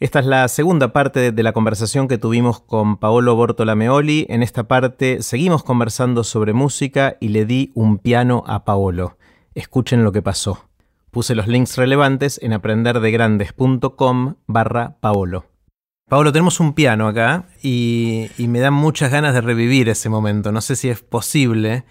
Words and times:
Esta 0.00 0.20
es 0.20 0.26
la 0.26 0.46
segunda 0.46 0.92
parte 0.92 1.32
de 1.32 1.42
la 1.42 1.52
conversación 1.52 2.06
que 2.06 2.18
tuvimos 2.18 2.60
con 2.60 2.98
Paolo 2.98 3.34
Bortolameoli. 3.34 4.26
En 4.28 4.44
esta 4.44 4.68
parte 4.68 5.22
seguimos 5.22 5.64
conversando 5.64 6.22
sobre 6.22 6.52
música 6.52 7.16
y 7.18 7.28
le 7.28 7.46
di 7.46 7.72
un 7.74 7.98
piano 7.98 8.44
a 8.46 8.64
Paolo. 8.64 9.18
Escuchen 9.56 10.04
lo 10.04 10.12
que 10.12 10.22
pasó. 10.22 10.68
Puse 11.10 11.34
los 11.34 11.48
links 11.48 11.76
relevantes 11.76 12.38
en 12.44 12.52
aprenderdegrandes.com 12.52 14.36
barra 14.46 14.98
Paolo. 15.00 15.46
Paolo, 16.08 16.30
tenemos 16.30 16.60
un 16.60 16.74
piano 16.74 17.08
acá 17.08 17.46
y, 17.60 18.30
y 18.38 18.46
me 18.46 18.60
dan 18.60 18.74
muchas 18.74 19.10
ganas 19.10 19.34
de 19.34 19.40
revivir 19.40 19.88
ese 19.88 20.08
momento. 20.08 20.52
No 20.52 20.60
sé 20.60 20.76
si 20.76 20.90
es 20.90 21.02
posible 21.02 21.84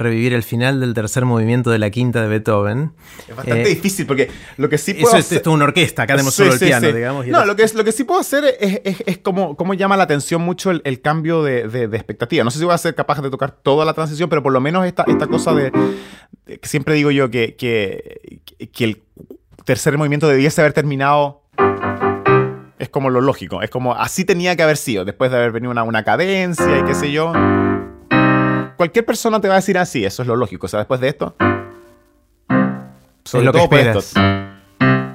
revivir 0.00 0.32
el 0.32 0.42
final 0.42 0.80
del 0.80 0.94
tercer 0.94 1.24
movimiento 1.24 1.70
de 1.70 1.78
la 1.78 1.90
quinta 1.90 2.22
de 2.22 2.28
Beethoven. 2.28 2.92
Es 3.28 3.36
bastante 3.36 3.62
eh, 3.62 3.74
difícil 3.74 4.06
porque 4.06 4.30
lo 4.56 4.68
que 4.68 4.78
sí 4.78 4.94
puedo 4.94 5.16
Eso 5.16 5.36
es, 5.36 5.46
una 5.46 5.64
orquesta, 5.64 6.02
acá 6.02 6.14
tenemos 6.14 6.34
solo 6.34 6.52
el 6.52 6.58
piano, 6.58 6.92
digamos. 6.92 7.26
no, 7.26 7.44
lo 7.44 7.54
que, 7.54 7.62
es, 7.62 7.74
lo 7.74 7.84
que 7.84 7.92
sí 7.92 8.04
puedo 8.04 8.20
hacer 8.20 8.56
es, 8.58 8.80
es, 9.06 9.18
como, 9.18 9.56
como, 9.56 9.74
llama 9.74 9.96
la 9.96 10.04
atención 10.04 10.42
mucho 10.42 10.70
el, 10.70 11.00
cambio 11.00 11.42
de, 11.42 11.68
de, 11.68 11.96
expectativa. 11.96 12.42
No 12.44 12.50
sé 12.50 12.58
si 12.58 12.64
voy 12.64 12.74
a 12.74 12.78
ser 12.78 12.94
capaz 12.94 13.20
de 13.20 13.30
tocar 13.30 13.52
toda 13.52 13.84
la 13.84 13.94
transición, 13.94 14.28
pero 14.28 14.42
por 14.42 14.52
lo 14.52 14.60
menos 14.60 14.86
esta, 14.86 15.04
esta 15.06 15.26
cosa 15.26 15.54
de, 15.54 15.70
que 16.46 16.68
siempre 16.68 16.94
digo 16.94 17.10
yo 17.10 17.30
que, 17.30 17.54
que, 17.56 18.40
que 18.72 18.84
el 18.84 19.02
tercer 19.64 19.96
movimiento 19.98 20.28
debiese 20.28 20.60
haber 20.60 20.72
terminado 20.72 21.42
es 22.78 22.88
como 22.88 23.10
lo 23.10 23.20
lógico, 23.20 23.60
es 23.60 23.68
como 23.68 23.94
así 23.94 24.24
tenía 24.24 24.56
que 24.56 24.62
haber 24.62 24.78
sido, 24.78 25.04
después 25.04 25.30
de 25.30 25.36
haber 25.36 25.52
venido 25.52 25.70
una, 25.70 25.82
una 25.82 26.02
cadencia 26.02 26.78
y 26.78 26.84
qué 26.84 26.94
sé 26.94 27.12
yo 27.12 27.32
cualquier 28.80 29.04
persona 29.04 29.38
te 29.42 29.46
va 29.46 29.56
a 29.56 29.56
decir 29.58 29.76
así, 29.76 30.06
eso 30.06 30.22
es 30.22 30.26
lo 30.26 30.36
lógico. 30.36 30.64
O 30.64 30.68
sea, 30.68 30.78
después 30.78 31.02
de 31.02 31.08
esto. 31.08 31.34
Sobre 33.24 33.44
lo 33.44 33.52
todo 33.52 33.68
que 33.68 33.80
esto. 33.82 34.00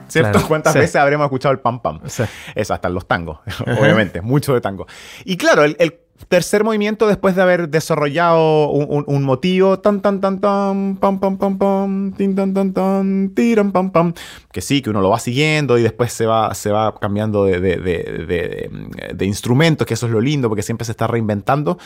¿Cierto? 0.07 0.39
¿Cuántas 0.47 0.75
veces 0.75 0.95
habremos 0.97 1.25
escuchado 1.25 1.51
el 1.51 1.59
pam 1.61 1.81
pam? 1.81 1.99
Eso, 2.05 2.73
hasta 2.75 2.87
en 2.87 2.93
los 2.93 3.07
tangos, 3.07 3.39
obviamente, 3.79 4.21
mucho 4.21 4.53
de 4.53 4.61
tango. 4.61 4.85
Y 5.23 5.35
claro, 5.35 5.63
el, 5.63 5.99
tercer 6.27 6.63
movimiento 6.63 7.07
después 7.07 7.35
de 7.35 7.41
haber 7.41 7.69
desarrollado 7.69 8.69
un, 8.69 9.23
motivo, 9.23 9.79
tan 9.79 10.01
tan 10.01 10.21
tan 10.21 10.39
tan, 10.39 10.95
pam 10.95 11.19
pam 11.19 11.37
pam 11.37 11.57
pam, 11.57 12.13
tin 12.13 12.35
tan 12.35 12.53
tan 12.53 12.73
tan, 12.73 13.29
tiran 13.35 13.71
pam 13.71 13.91
pam, 13.91 14.13
que 14.51 14.61
sí, 14.61 14.81
que 14.81 14.89
uno 14.89 15.01
lo 15.01 15.09
va 15.09 15.19
siguiendo 15.19 15.77
y 15.77 15.83
después 15.83 16.13
se 16.13 16.25
va, 16.25 16.53
se 16.53 16.71
va 16.71 16.95
cambiando 16.99 17.45
de, 17.45 17.59
de, 17.59 17.77
de, 17.77 19.13
de, 19.13 19.25
instrumentos, 19.25 19.85
que 19.85 19.93
eso 19.93 20.05
es 20.05 20.11
lo 20.11 20.21
lindo 20.21 20.47
porque 20.47 20.63
siempre 20.63 20.85
se 20.85 20.91
está 20.91 21.07
reinventando, 21.07 21.77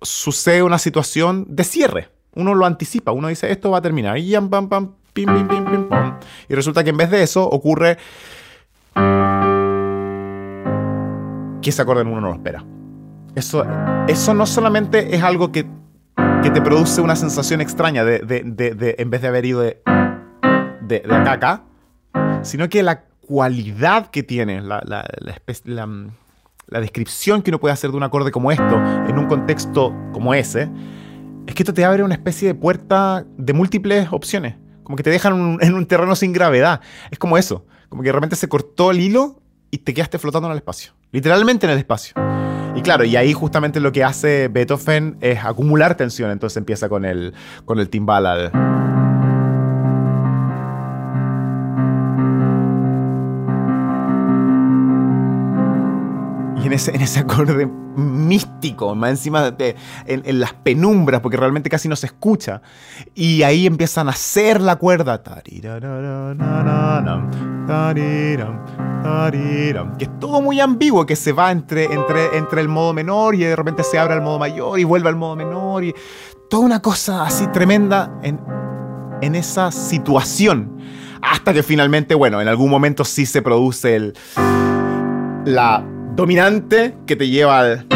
sucede 0.00 0.62
una 0.62 0.78
situación 0.78 1.46
de 1.48 1.64
cierre. 1.64 2.08
Uno 2.34 2.54
lo 2.54 2.64
anticipa, 2.64 3.12
uno 3.12 3.28
dice 3.28 3.50
esto 3.52 3.70
va 3.70 3.78
a 3.78 3.82
terminar 3.82 4.16
y 4.16 4.32
pam 4.32 4.68
pam, 4.68 4.94
pim, 5.12 5.26
pim, 5.26 5.48
pim, 5.48 5.64
pim, 5.64 5.88
pam. 5.88 6.18
Y 6.48 6.54
resulta 6.54 6.82
que 6.84 6.90
en 6.90 6.96
vez 6.96 7.10
de 7.10 7.22
eso 7.22 7.44
ocurre 7.44 7.98
que 11.60 11.70
ese 11.70 11.82
acorde 11.82 12.02
uno 12.02 12.20
no 12.20 12.28
lo 12.28 12.34
espera. 12.34 12.64
Eso, 13.34 13.64
eso 14.08 14.34
no 14.34 14.46
solamente 14.46 15.14
es 15.14 15.22
algo 15.22 15.52
que, 15.52 15.66
te 16.42 16.60
produce 16.60 17.00
una 17.00 17.16
sensación 17.16 17.60
extraña 17.60 18.04
de, 18.04 18.96
en 18.98 19.10
vez 19.10 19.22
de 19.22 19.28
haber 19.28 19.46
ido 19.46 19.60
de, 19.60 19.80
de, 20.82 21.02
acá 21.08 21.32
acá, 21.32 21.64
sino 22.42 22.68
que 22.68 22.82
la 22.82 23.04
cualidad 23.20 24.10
que 24.10 24.22
tiene, 24.22 24.60
la, 24.60 24.82
la, 24.84 25.08
la, 25.64 26.80
descripción 26.80 27.42
que 27.42 27.50
uno 27.50 27.60
puede 27.60 27.72
hacer 27.72 27.90
de 27.90 27.96
un 27.96 28.02
acorde 28.02 28.32
como 28.32 28.50
esto 28.50 28.76
en 29.08 29.18
un 29.18 29.26
contexto 29.28 29.94
como 30.12 30.34
ese, 30.34 30.68
es 31.46 31.54
que 31.54 31.62
esto 31.62 31.72
te 31.72 31.84
abre 31.84 32.02
una 32.02 32.14
especie 32.14 32.48
de 32.48 32.54
puerta 32.54 33.24
de 33.38 33.52
múltiples 33.52 34.08
opciones. 34.10 34.56
Como 34.82 34.96
que 34.96 35.02
te 35.02 35.10
dejan 35.10 35.58
en 35.60 35.74
un 35.74 35.86
terreno 35.86 36.14
sin 36.16 36.32
gravedad. 36.32 36.80
Es 37.10 37.18
como 37.18 37.38
eso. 37.38 37.64
Como 37.88 38.02
que 38.02 38.08
de 38.08 38.12
repente 38.12 38.36
se 38.36 38.48
cortó 38.48 38.90
el 38.90 39.00
hilo 39.00 39.40
y 39.70 39.78
te 39.78 39.94
quedaste 39.94 40.18
flotando 40.18 40.48
en 40.48 40.52
el 40.52 40.58
espacio. 40.58 40.92
Literalmente 41.12 41.66
en 41.66 41.72
el 41.72 41.78
espacio. 41.78 42.14
Y 42.74 42.80
claro, 42.80 43.04
y 43.04 43.16
ahí 43.16 43.32
justamente 43.32 43.80
lo 43.80 43.92
que 43.92 44.02
hace 44.02 44.48
Beethoven 44.48 45.18
es 45.20 45.44
acumular 45.44 45.94
tensión, 45.94 46.30
entonces 46.30 46.56
empieza 46.56 46.88
con 46.88 47.04
el, 47.04 47.34
con 47.64 47.78
el 47.78 47.88
timbal 47.88 48.26
al... 48.26 48.91
Y 56.62 56.66
en 56.66 56.72
ese, 56.74 57.20
acorde 57.20 57.66
místico, 57.96 58.94
más 58.94 59.10
encima 59.10 59.50
de, 59.50 59.74
en, 60.06 60.40
las 60.40 60.52
penumbras, 60.54 61.20
porque 61.20 61.36
realmente 61.36 61.68
casi 61.68 61.88
no 61.88 61.96
se 61.96 62.06
escucha. 62.06 62.62
Y 63.14 63.42
ahí 63.42 63.66
empiezan 63.66 64.06
a 64.08 64.12
hacer 64.12 64.60
la 64.60 64.76
cuerda. 64.76 65.22
Que 69.98 70.04
es 70.04 70.18
todo 70.20 70.40
muy 70.40 70.60
ambiguo, 70.60 71.04
que 71.04 71.16
se 71.16 71.32
va 71.32 71.50
entre, 71.50 71.84
entre, 71.92 72.36
entre 72.36 72.60
el 72.60 72.68
modo 72.68 72.92
menor 72.92 73.34
y 73.34 73.38
de 73.38 73.56
repente 73.56 73.82
se 73.82 73.98
abre 73.98 74.14
al 74.14 74.22
modo 74.22 74.38
mayor 74.38 74.78
y 74.78 74.84
vuelve 74.84 75.08
al 75.08 75.16
modo 75.16 75.34
menor. 75.34 75.82
Y 75.82 75.92
toda 76.48 76.64
una 76.64 76.80
cosa 76.80 77.24
así 77.24 77.48
tremenda 77.48 78.20
en, 78.22 78.38
en 79.20 79.34
esa 79.34 79.72
situación. 79.72 80.78
Hasta 81.22 81.52
que 81.52 81.62
finalmente, 81.62 82.14
bueno, 82.14 82.40
en 82.40 82.48
algún 82.48 82.70
momento 82.70 83.04
sí 83.04 83.26
se 83.26 83.42
produce 83.42 83.96
el, 83.96 84.14
la 85.44 85.84
dominante 86.14 86.94
que 87.06 87.16
te 87.16 87.28
lleva 87.28 87.60
al... 87.60 87.86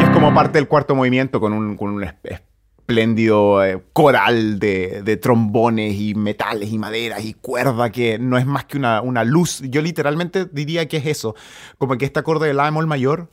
Es 0.00 0.10
como 0.10 0.34
parte 0.34 0.58
del 0.58 0.68
cuarto 0.68 0.94
movimiento 0.94 1.40
con 1.40 1.52
un, 1.52 1.76
con 1.76 1.90
un 1.90 2.04
espléndido 2.04 3.64
eh, 3.64 3.82
coral 3.92 4.58
de, 4.58 5.18
trombones 5.22 5.94
y 5.98 6.14
metales 6.14 6.72
y 6.72 6.78
maderas 6.78 7.24
y 7.24 7.34
cuerda 7.34 7.90
que 7.90 8.18
no 8.18 8.36
es 8.38 8.46
más 8.46 8.64
que 8.64 8.78
una, 8.78 9.00
una, 9.00 9.24
luz. 9.24 9.62
Yo 9.62 9.80
literalmente 9.82 10.46
diría 10.46 10.86
que 10.88 10.98
es 10.98 11.06
eso, 11.06 11.34
como 11.78 11.96
que 11.96 12.04
este 12.04 12.20
acorde 12.20 12.48
de 12.48 12.54
la 12.54 12.64
bemol 12.64 12.86
mayor 12.86 13.28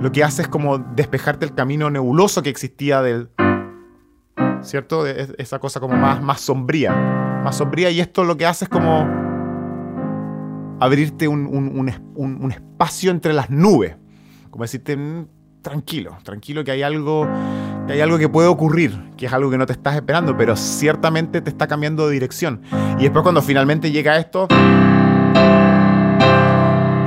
lo 0.00 0.12
que 0.12 0.22
hace 0.22 0.42
es 0.42 0.48
como 0.48 0.78
despejarte 0.78 1.46
el 1.46 1.54
camino 1.54 1.90
nebuloso 1.90 2.42
que 2.42 2.50
existía 2.50 3.00
del... 3.00 3.30
¿Cierto? 4.66 5.06
Esa 5.06 5.58
cosa 5.58 5.80
como 5.80 5.96
más, 5.96 6.22
más 6.22 6.40
sombría. 6.40 6.92
Más 7.44 7.56
sombría 7.56 7.90
y 7.90 8.00
esto 8.00 8.24
lo 8.24 8.36
que 8.36 8.46
hace 8.46 8.64
es 8.64 8.68
como 8.68 9.06
abrirte 10.80 11.28
un, 11.28 11.46
un, 11.46 12.38
un 12.40 12.52
espacio 12.52 13.10
entre 13.10 13.32
las 13.32 13.48
nubes. 13.50 13.96
Como 14.50 14.64
decirte, 14.64 14.96
mm, 14.96 15.26
tranquilo, 15.62 16.16
tranquilo 16.22 16.62
que 16.62 16.70
hay 16.70 16.82
algo 16.82 17.28
que 17.86 17.92
hay 17.92 18.00
algo 18.00 18.18
que 18.18 18.28
puede 18.28 18.48
ocurrir, 18.48 19.12
que 19.16 19.26
es 19.26 19.32
algo 19.32 19.50
que 19.50 19.58
no 19.58 19.66
te 19.66 19.72
estás 19.72 19.94
esperando, 19.94 20.36
pero 20.36 20.56
ciertamente 20.56 21.40
te 21.40 21.50
está 21.50 21.66
cambiando 21.66 22.06
de 22.06 22.14
dirección. 22.14 22.62
Y 22.98 23.02
después 23.02 23.22
cuando 23.22 23.42
finalmente 23.42 23.90
llega 23.90 24.16
esto, 24.16 24.48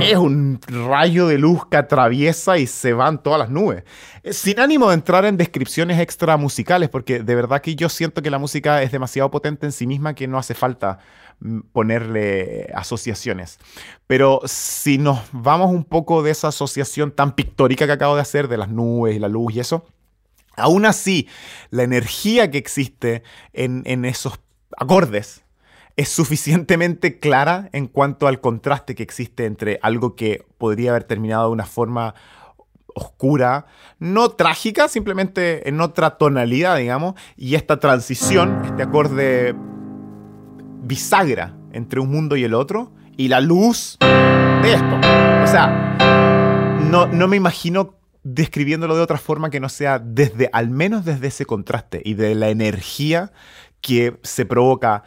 es 0.02 0.18
un 0.18 0.60
rayo 0.68 1.28
de 1.28 1.38
luz 1.38 1.66
que 1.70 1.78
atraviesa 1.78 2.58
y 2.58 2.68
se 2.68 2.94
van 2.94 3.22
todas 3.22 3.40
las 3.40 3.50
nubes. 3.50 3.84
Eh, 4.24 4.34
sin 4.34 4.60
ánimo 4.60 4.90
de 4.90 4.96
entrar 4.96 5.26
en 5.26 5.38
descripciones 5.38 6.00
extra 6.00 6.38
musicales, 6.38 6.90
porque 6.90 7.24
de 7.24 7.36
verdad 7.36 7.62
que 7.62 7.76
yo 7.76 7.90
siento 7.90 8.22
que 8.22 8.30
la 8.30 8.40
música 8.40 8.82
es 8.82 8.92
demasiado 8.92 9.32
potente 9.32 9.66
en 9.66 9.72
sí 9.72 9.88
misma 9.88 10.14
que 10.14 10.28
no 10.28 10.38
hace 10.38 10.54
falta 10.54 11.00
mm, 11.40 11.60
ponerle 11.72 12.72
asociaciones. 12.74 13.60
Pero 14.08 14.42
si 14.46 14.98
nos 14.98 15.20
vamos 15.32 15.72
un 15.72 15.84
poco 15.84 16.24
de 16.24 16.32
esa 16.32 16.50
asociación 16.50 17.12
tan 17.12 17.34
pictórica 17.34 17.86
que 17.86 17.94
acabo 17.94 18.16
de 18.16 18.22
hacer, 18.22 18.48
de 18.48 18.58
las 18.58 18.70
nubes 18.70 19.16
y 19.16 19.20
la 19.20 19.28
luz 19.28 19.56
y 19.56 19.60
eso, 19.60 19.86
aún 20.56 20.86
así, 20.86 21.28
la 21.70 21.84
energía 21.84 22.52
que 22.52 22.58
existe 22.58 23.24
en, 23.54 23.84
en 23.86 24.06
esos 24.06 24.40
acordes, 24.78 25.44
es 26.00 26.08
suficientemente 26.08 27.20
clara 27.20 27.68
en 27.74 27.88
cuanto 27.88 28.28
al 28.28 28.40
contraste 28.40 28.96
que 28.96 29.04
existe 29.04 29.46
entre 29.46 29.80
algo 29.82 30.16
que 30.16 30.46
podría 30.58 30.92
haber 30.92 31.04
terminado 31.04 31.48
de 31.48 31.52
una 31.52 31.66
forma 31.66 32.16
oscura, 32.96 33.66
no 34.00 34.30
trágica, 34.30 34.88
simplemente 34.88 35.68
en 35.68 35.82
otra 35.82 36.12
tonalidad, 36.12 36.78
digamos, 36.78 37.16
y 37.36 37.56
esta 37.56 37.82
transición, 37.82 38.62
este 38.64 38.84
acorde 38.84 39.54
bisagra 40.84 41.58
entre 41.74 42.00
un 42.00 42.10
mundo 42.10 42.38
y 42.38 42.46
el 42.46 42.54
otro, 42.54 42.94
y 43.18 43.28
la 43.28 43.42
luz 43.42 43.98
de 44.00 44.74
esto. 44.74 44.96
O 45.44 45.48
sea, 45.48 46.78
no, 46.90 47.08
no 47.08 47.28
me 47.28 47.36
imagino 47.36 47.96
describiéndolo 48.24 48.96
de 48.96 49.02
otra 49.02 49.18
forma 49.18 49.50
que 49.50 49.60
no 49.60 49.68
sea 49.68 50.00
desde, 50.00 50.50
al 50.54 50.70
menos 50.70 51.04
desde 51.04 51.28
ese 51.28 51.46
contraste 51.46 52.02
y 52.06 52.14
de 52.14 52.36
la 52.36 52.48
energía 52.48 53.34
que 53.82 54.18
se 54.24 54.46
provoca 54.46 55.04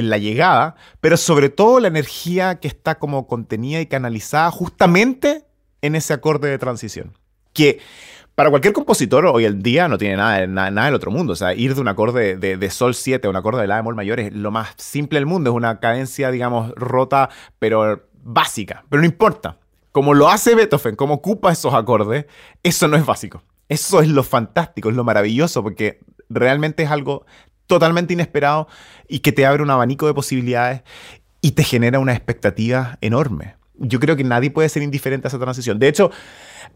en 0.00 0.10
la 0.10 0.18
llegada, 0.18 0.74
pero 1.00 1.16
sobre 1.16 1.48
todo 1.48 1.78
la 1.80 1.88
energía 1.88 2.58
que 2.58 2.68
está 2.68 2.98
como 2.98 3.26
contenida 3.26 3.80
y 3.80 3.86
canalizada 3.86 4.50
justamente 4.50 5.44
en 5.82 5.94
ese 5.94 6.12
acorde 6.12 6.50
de 6.50 6.58
transición. 6.58 7.12
Que 7.52 7.80
para 8.34 8.50
cualquier 8.50 8.72
compositor 8.72 9.26
hoy 9.26 9.44
en 9.44 9.62
día 9.62 9.86
no 9.86 9.98
tiene 9.98 10.16
nada, 10.16 10.46
nada, 10.46 10.86
del 10.86 10.94
otro 10.94 11.10
mundo. 11.10 11.34
O 11.34 11.36
sea, 11.36 11.52
ir 11.54 11.74
de 11.74 11.80
un 11.80 11.88
acorde 11.88 12.36
de, 12.36 12.70
Sol 12.70 12.94
7 12.94 13.26
a 13.26 13.30
un 13.30 13.36
acorde 13.36 13.60
de 13.60 13.66
La 13.66 13.76
bemol 13.76 13.94
mayor 13.94 14.18
es 14.18 14.32
lo 14.32 14.50
más 14.50 14.70
simple 14.78 15.18
del 15.18 15.26
mundo. 15.26 15.50
Es 15.50 15.56
una 15.56 15.78
cadencia, 15.78 16.30
digamos, 16.30 16.72
rota, 16.74 17.28
pero 17.58 18.08
básica. 18.22 18.84
Pero 18.88 19.02
no 19.02 19.06
importa. 19.06 19.58
Como 19.92 20.14
lo 20.14 20.28
hace 20.28 20.54
Beethoven, 20.54 20.96
como 20.96 21.14
ocupa 21.14 21.52
esos 21.52 21.74
acordes, 21.74 22.26
eso 22.62 22.88
no 22.88 22.96
es 22.96 23.04
básico. 23.04 23.42
Eso 23.68 24.00
es 24.00 24.08
lo 24.08 24.22
fantástico, 24.22 24.88
es 24.88 24.96
lo 24.96 25.04
maravilloso, 25.04 25.62
porque 25.62 26.00
realmente 26.30 26.84
es 26.84 26.90
algo 26.90 27.26
totalmente 27.70 28.12
inesperado 28.12 28.66
y 29.08 29.20
que 29.20 29.30
te 29.30 29.46
abre 29.46 29.62
un 29.62 29.70
abanico 29.70 30.06
de 30.06 30.12
posibilidades 30.12 30.82
y 31.40 31.52
te 31.52 31.62
genera 31.62 32.00
una 32.00 32.12
expectativa 32.12 32.98
enorme. 33.00 33.54
Yo 33.78 34.00
creo 34.00 34.16
que 34.16 34.24
nadie 34.24 34.50
puede 34.50 34.68
ser 34.68 34.82
indiferente 34.82 35.26
a 35.26 35.28
esa 35.28 35.38
transición. 35.38 35.78
De 35.78 35.86
hecho, 35.86 36.10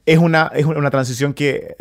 es 0.07 0.19
una, 0.19 0.53
es 0.55 0.65
una 0.65 0.91
transición 0.91 1.35
que 1.35 1.75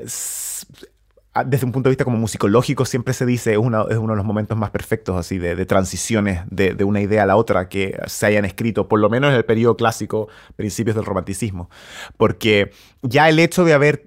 desde 1.46 1.66
un 1.66 1.72
punto 1.72 1.90
de 1.90 1.92
vista 1.92 2.04
como 2.04 2.18
musicológico 2.18 2.86
siempre 2.86 3.14
se 3.14 3.26
dice 3.26 3.54
es, 3.54 3.58
uno 3.58 3.86
de 3.86 4.16
los 4.16 4.26
momentos 4.26 4.58
más 4.58 4.72
perfectos 4.72 5.16
así 5.16 5.38
de, 5.38 5.66
transiciones 5.66 6.42
de, 6.50 6.74
de, 6.74 6.84
una 6.84 7.02
idea 7.02 7.24
a 7.24 7.26
la 7.26 7.36
otra 7.36 7.70
que 7.70 8.00
se 8.08 8.26
hayan 8.26 8.46
escrito, 8.46 8.88
por 8.88 9.00
lo 9.00 9.10
menos 9.10 9.30
en 9.30 9.38
el 9.38 9.46
periodo 9.46 9.78
clásico, 9.78 10.28
principios 10.56 10.96
del 10.96 11.06
romanticismo. 11.06 11.70
Porque 12.18 12.72
ya 13.04 13.30
el 13.30 13.38
hecho 13.38 13.64
de 13.64 13.74
haber 13.74 14.06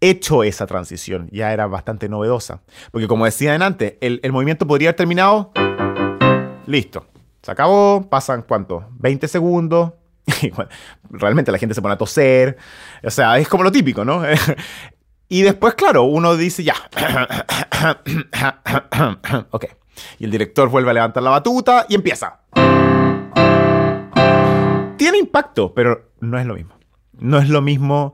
hecho 0.00 0.44
esa 0.44 0.66
transición 0.66 1.28
ya 1.32 1.52
era 1.52 1.66
bastante 1.66 2.08
novedosa. 2.08 2.62
Porque 2.90 3.08
como 3.08 3.24
decía 3.24 3.54
antes, 3.54 3.94
el, 4.00 4.20
el 4.22 4.32
movimiento 4.32 4.66
podría 4.66 4.90
haber 4.90 4.96
terminado, 4.96 5.52
listo, 6.66 7.06
se 7.42 7.50
acabó, 7.50 8.08
pasan 8.08 8.42
cuánto, 8.42 8.86
20 8.98 9.28
segundos, 9.28 9.92
realmente 11.10 11.52
la 11.52 11.58
gente 11.58 11.74
se 11.74 11.82
pone 11.82 11.94
a 11.94 11.98
toser. 11.98 12.56
O 13.02 13.10
sea, 13.10 13.38
es 13.38 13.48
como 13.48 13.64
lo 13.64 13.72
típico, 13.72 14.04
¿no? 14.04 14.22
y 15.28 15.42
después, 15.42 15.74
claro, 15.74 16.04
uno 16.04 16.36
dice 16.36 16.64
ya. 16.64 16.74
ok. 19.50 19.66
Y 20.18 20.24
el 20.24 20.30
director 20.30 20.68
vuelve 20.68 20.90
a 20.90 20.94
levantar 20.94 21.22
la 21.22 21.30
batuta 21.30 21.86
y 21.88 21.94
empieza. 21.94 22.40
Tiene 24.96 25.18
impacto, 25.18 25.74
pero 25.74 26.12
no 26.20 26.38
es 26.38 26.46
lo 26.46 26.54
mismo. 26.54 26.74
No 27.12 27.38
es 27.38 27.48
lo 27.48 27.62
mismo 27.62 28.12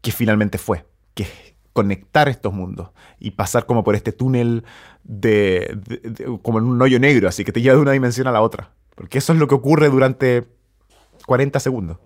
que 0.00 0.10
finalmente 0.10 0.58
fue. 0.58 0.84
Que 1.14 1.26
conectar 1.72 2.28
estos 2.28 2.54
mundos 2.54 2.90
y 3.18 3.32
pasar 3.32 3.66
como 3.66 3.84
por 3.84 3.96
este 3.96 4.12
túnel 4.12 4.64
de, 5.02 5.78
como 6.42 6.58
en 6.58 6.64
un 6.64 6.80
hoyo 6.80 6.98
negro, 7.00 7.28
así 7.28 7.44
que 7.44 7.52
te 7.52 7.60
lleva 7.60 7.74
de 7.76 7.82
una 7.82 7.92
dimensión 7.92 8.26
a 8.26 8.32
la 8.32 8.40
otra. 8.40 8.70
Porque 8.94 9.18
eso 9.18 9.32
es 9.32 9.38
lo 9.38 9.48
que 9.48 9.56
ocurre 9.56 9.88
durante 9.88 10.46
40 11.26 11.60
segundos. 11.60 11.98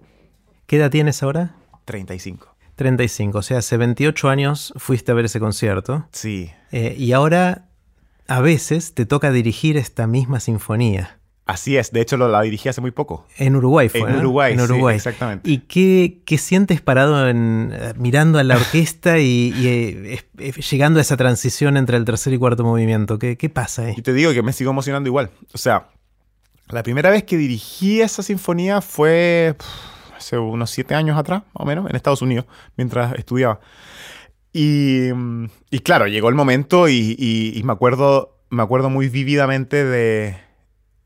¿Qué 0.66 0.76
edad 0.76 0.90
tienes 0.90 1.22
ahora? 1.22 1.55
35. 1.84 2.49
35, 2.76 3.38
o 3.38 3.43
sea, 3.43 3.58
hace 3.58 3.76
28 3.76 4.28
años 4.28 4.72
fuiste 4.76 5.12
a 5.12 5.14
ver 5.14 5.26
ese 5.26 5.40
concierto. 5.40 6.06
Sí. 6.12 6.50
Eh, 6.70 6.94
y 6.96 7.12
ahora, 7.12 7.69
a 8.26 8.40
veces, 8.40 8.94
te 8.94 9.04
toca 9.04 9.32
dirigir 9.32 9.76
esta 9.76 10.06
misma 10.06 10.40
sinfonía. 10.40 11.18
Así 11.49 11.79
es, 11.79 11.93
de 11.93 12.03
hecho 12.03 12.19
lo, 12.19 12.29
la 12.29 12.43
dirigí 12.43 12.69
hace 12.69 12.83
muy 12.83 12.91
poco. 12.91 13.27
En 13.39 13.56
Uruguay 13.56 13.89
fue. 13.89 14.00
En 14.00 14.17
Uruguay, 14.17 14.53
en 14.53 14.61
Uruguay. 14.61 14.97
exactamente. 14.97 15.50
¿Y 15.50 15.61
qué, 15.61 16.21
qué, 16.27 16.37
sientes 16.37 16.83
parado 16.83 17.27
en, 17.27 17.73
eh, 17.73 17.95
mirando 17.97 18.39
a 18.39 18.45
la 18.45 18.56
orquesta 18.56 19.19
y, 19.19 19.55
eh, 19.65 20.21
llegando 20.71 20.99
a 20.99 21.00
esa 21.00 21.17
transición 21.17 21.79
entre 21.79 21.97
el 21.97 22.05
tercer 22.05 22.35
y 22.35 22.39
cuarto 22.39 22.65
movimiento? 22.65 23.19
¿Qué, 23.19 23.39
qué 23.39 23.49
pasa 23.49 23.87
ahí? 23.87 23.95
Y 23.97 24.03
te 24.03 24.12
digo 24.12 24.35
que 24.35 24.43
me 24.43 24.53
sigo 24.53 24.73
emocionando 24.73 25.09
igual. 25.09 25.31
O 25.55 25.56
sea, 25.56 25.89
la 26.69 26.83
primera 26.83 27.09
vez 27.09 27.25
que 27.25 27.39
dirigí 27.39 28.03
esa 28.03 28.23
sinfonía 28.23 28.83
fue 28.83 29.56
hace 30.15 30.37
unos 30.37 30.71
siete 30.71 30.95
años 30.95 31.17
atrás, 31.17 31.45
más 31.55 31.62
o 31.62 31.65
menos, 31.65 31.89
en 31.89 31.97
Estados 31.97 32.21
Unidos, 32.21 32.45
mientras 32.77 33.15
estudiaba. 33.15 33.59
Y, 34.53 35.09
y 35.71 35.79
claro, 35.79 36.09
llegó 36.09 36.29
el 36.29 36.35
momento 36.35 36.91
y, 36.91 37.17
y, 37.19 37.62
me, 37.62 37.73
acuerdo, 37.73 38.37
me 38.50 38.62
acuerdo 38.62 38.91
muy 38.91 39.09
vívidamente 39.09 39.87
de, 39.87 40.48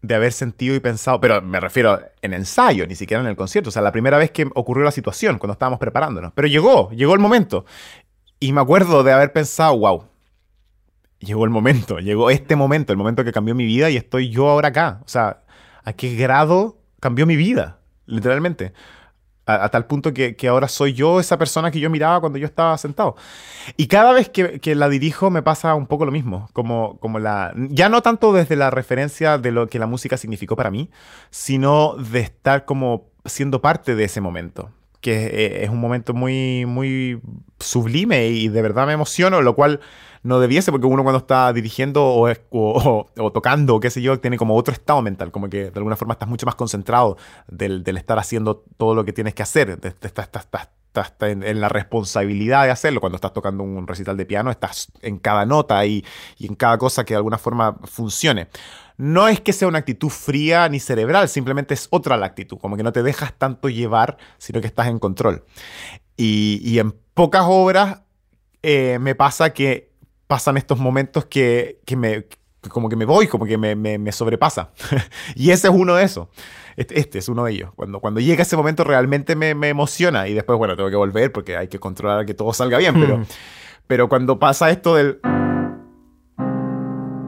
de 0.03 0.15
haber 0.17 0.33
sentido 0.33 0.75
y 0.75 0.81
pensado, 0.81 1.21
pero 1.21 1.41
me 1.41 1.61
refiero 1.61 2.01
en 2.21 2.35
ensayo, 2.35 2.87
ni 2.87 2.97
siquiera 2.97 3.23
en 3.23 3.29
el 3.29 3.37
concierto, 3.37 3.69
o 3.69 3.73
sea, 3.73 3.83
la 3.83 3.93
primera 3.93 4.19
vez 4.19 4.33
que 4.33 4.49
ocurrió 4.55 4.85
la 4.85 4.91
situación, 4.91 5.39
cuando 5.39 5.53
estábamos 5.53 5.79
preparándonos. 5.79 6.33
Pero 6.35 6.49
llegó, 6.49 6.91
llegó 6.91 7.15
el 7.15 7.21
momento. 7.21 7.65
Y 8.41 8.53
me 8.53 8.61
acuerdo 8.61 9.05
de 9.05 9.13
haber 9.13 9.33
pensado, 9.33 9.79
wow, 9.79 10.05
llegó 11.21 11.45
el 11.45 11.51
momento, 11.51 11.99
llegó 11.99 12.31
este 12.31 12.57
momento, 12.57 12.93
el 12.93 12.99
momento 12.99 13.25
que 13.25 13.33
cambió 13.33 13.55
mi 13.55 13.65
vida 13.65 13.91
y 13.91 13.97
estoy 13.97 14.29
yo 14.29 14.49
ahora 14.49 14.69
acá. 14.69 15.01
O 15.05 15.09
sea, 15.09 15.45
a 15.85 15.93
qué 15.93 16.17
grado 16.17 16.79
cambió 16.99 17.25
mi 17.25 17.37
vida, 17.37 17.79
literalmente. 18.07 18.73
A, 19.55 19.69
tal 19.69 19.87
punto 19.87 20.13
que, 20.13 20.37
ahora 20.49 20.69
soy 20.69 20.93
yo 20.93 21.21
esa 21.21 21.39
persona 21.39 21.71
que 21.71 21.81
yo 21.81 21.91
miraba 21.91 22.21
cuando 22.21 22.39
yo 22.39 22.47
estaba 22.47 22.77
sentado. 22.79 23.17
Y 23.77 23.87
cada 23.87 24.13
vez 24.13 24.29
que, 24.29 24.75
la 24.75 24.89
dirijo 24.89 25.31
me 25.31 25.43
pasa 25.43 25.75
un 25.75 25.87
poco 25.87 26.05
lo 26.05 26.13
mismo, 26.13 26.49
como, 26.53 26.99
como 26.99 27.19
la... 27.19 27.53
Ya 27.57 27.89
no 27.89 28.03
tanto 28.03 28.33
desde 28.33 28.57
la 28.57 28.71
referencia 28.71 29.39
de 29.39 29.53
lo 29.53 29.69
que 29.69 29.79
la 29.79 29.87
música 29.87 30.17
significó 30.17 30.57
para 30.57 30.71
mí, 30.71 30.91
sino 31.31 31.95
de 31.97 32.21
estar 32.21 32.65
como 32.65 33.07
siendo 33.25 33.63
parte 33.63 33.95
de 33.95 34.05
ese 34.05 34.21
momento 34.21 34.71
que 35.03 35.27
eh, 35.27 35.65
es 35.65 35.69
un 35.69 35.81
momento 35.81 36.15
muy, 36.15 36.65
muy 36.65 37.21
sublime 37.59 38.29
y 38.29 38.49
de 38.49 38.63
verdad 38.63 38.87
me 38.87 38.93
emociono, 38.93 39.43
lo 39.43 39.55
cual 39.55 39.81
no 40.23 40.39
debiese, 40.39 40.71
porque 40.71 40.87
uno 40.87 41.03
cuando 41.03 41.19
está 41.19 41.53
dirigiendo 41.53 42.05
o, 42.05 42.31
o, 42.51 43.33
tocando, 43.33 43.81
qué 43.81 43.91
sé 43.91 44.03
yo, 44.03 44.19
tiene 44.21 44.39
como 44.39 44.57
otro 44.57 44.73
estado 44.73 45.03
mental, 45.03 45.31
como 45.33 45.49
que 45.49 45.71
de 45.71 45.73
alguna 45.77 45.97
forma 45.97 46.15
estás 46.15 46.29
mucho 46.29 46.47
más 46.47 46.55
concentrado 46.55 47.17
del, 47.49 47.85
estar 47.97 48.19
haciendo 48.19 48.65
todo 48.77 48.95
lo 48.95 49.05
que 49.05 49.13
tienes 49.13 49.35
que 49.35 49.43
hacer, 49.43 49.79
estás, 50.03 50.31
en, 51.21 51.61
la 51.61 51.69
responsabilidad 51.69 52.65
de 52.65 52.71
hacerlo. 52.71 53.01
Cuando 53.01 53.17
estás 53.17 53.33
tocando 53.33 53.65
un 53.65 53.87
recital 53.87 54.17
de 54.17 54.27
piano, 54.27 54.51
estás 54.51 54.93
en 55.01 55.19
cada 55.19 55.47
nota 55.47 55.85
y, 55.87 56.05
y 56.39 56.47
en 56.47 56.55
cada 56.55 56.79
cosa 56.79 57.05
que 57.05 57.15
de 57.15 57.19
alguna 57.19 57.39
forma 57.39 57.77
funcione 57.85 58.49
no 58.99 59.27
es 59.27 59.41
que 59.41 59.53
sea 59.53 59.67
una 59.67 59.79
actitud 59.79 60.11
fría 60.11 60.69
ni 60.69 60.79
cerebral, 60.79 61.29
simplemente 61.29 61.75
es 61.75 61.89
otra 61.91 62.17
la 62.17 62.27
actitud, 62.27 62.59
como 62.59 62.77
que 62.77 62.85
no 62.85 62.93
te 62.93 63.03
dejas 63.03 63.33
tanto 63.37 63.69
llevar, 63.69 64.17
sino 64.39 64.61
que 64.61 64.69
estás 64.69 64.87
en 64.87 64.99
control. 65.01 65.45
Y, 66.17 66.79
en 66.79 66.93
pocas 67.15 67.45
obras 67.49 68.03
eh, 68.63 68.99
me 69.01 69.17
pasa 69.17 69.53
que 69.53 69.92
pasan 70.33 70.57
estos 70.57 70.79
momentos 70.79 71.27
que, 71.27 71.81
me, 71.95 72.25
como 72.71 72.89
que 72.89 72.97
me 72.97 73.05
voy, 73.05 73.27
como 73.27 73.45
que 73.45 73.59
me, 73.59 74.13
sobrepasa. 74.13 74.71
y 75.37 75.51
ese 75.51 75.69
es 75.69 75.75
uno 75.75 75.95
de 75.95 76.05
esos. 76.05 76.29
Este, 76.75 76.99
este, 76.99 77.19
es 77.19 77.29
uno 77.29 77.45
de 77.45 77.53
ellos. 77.53 77.71
Cuando, 77.77 78.01
cuando 78.01 78.19
llega 78.19 78.41
ese 78.41 78.57
momento 78.57 78.83
realmente 78.83 79.37
me, 79.37 79.51
emociona 79.69 80.29
y 80.29 80.33
después, 80.33 80.57
bueno, 80.57 80.75
tengo 80.75 80.89
que 80.89 80.97
volver 80.97 81.33
porque 81.33 81.59
hay 81.59 81.69
que 81.69 81.79
controlar 81.79 82.25
que 82.25 82.33
todo 82.33 82.55
salga 82.55 82.79
bien, 82.79 82.99
pero, 82.99 83.19
hmm. 83.19 83.25
pero 83.87 84.09
cuando 84.09 84.39
pasa 84.39 84.71
esto 84.71 84.95
del... 84.95 85.21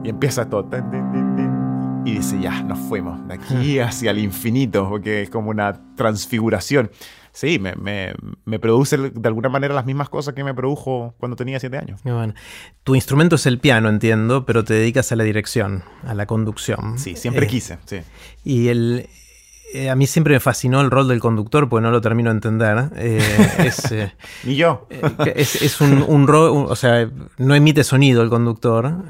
Y 0.03 0.09
empieza 0.09 0.41
esto 0.41 0.67
y 2.05 2.11
dice, 2.11 2.39
ya, 2.39 2.63
nos 2.63 2.79
fuimos 2.79 3.27
de 3.27 3.35
aquí 3.35 3.77
hacia 3.77 4.09
el 4.09 4.17
infinito, 4.17 4.89
porque 4.89 5.21
es 5.21 5.29
como 5.29 5.51
una 5.51 5.79
transfiguración. 5.95 6.89
Sí, 7.35 7.59
me, 7.59 7.75
me, 7.75 8.13
me, 8.45 8.59
produce 8.59 8.97
de 8.97 9.27
alguna 9.27 9.49
manera 9.49 9.75
las 9.75 9.85
mismas 9.85 10.07
cosas 10.07 10.33
que 10.33 10.45
me 10.45 10.53
produjo 10.53 11.15
cuando 11.19 11.35
tenía 11.35 11.59
siete 11.59 11.77
años. 11.77 11.99
Bueno. 12.03 12.33
Tu 12.85 12.95
instrumento 12.95 13.35
es 13.35 13.45
el 13.45 13.59
piano, 13.59 13.89
entiendo, 13.89 14.45
pero 14.45 14.63
te 14.63 14.73
dedicas 14.73 15.11
a 15.11 15.17
la 15.17 15.25
dirección, 15.25 15.83
a 16.05 16.13
la 16.13 16.27
conducción. 16.27 16.97
Sí, 16.97 17.17
siempre 17.17 17.45
eh, 17.45 17.49
quise, 17.49 17.77
sí. 17.83 17.97
Y 18.45 18.69
el, 18.69 19.09
eh, 19.73 19.89
a 19.89 19.97
mí 19.97 20.07
siempre 20.07 20.33
me 20.33 20.39
fascinó 20.39 20.79
el 20.79 20.89
rol 20.89 21.09
del 21.09 21.19
conductor, 21.19 21.67
porque 21.67 21.83
no 21.83 21.91
lo 21.91 21.99
termino 21.99 22.29
de 22.29 22.35
entender. 22.35 22.91
Eh, 22.95 23.19
es, 23.65 23.93
Ni 24.45 24.55
yo. 24.55 24.87
es, 25.35 25.81
un, 25.81 26.27
rol, 26.27 26.67
o 26.69 26.75
sea, 26.77 27.11
no 27.37 27.53
emite 27.53 27.83
sonido 27.83 28.21
el 28.21 28.29
conductor, 28.29 29.03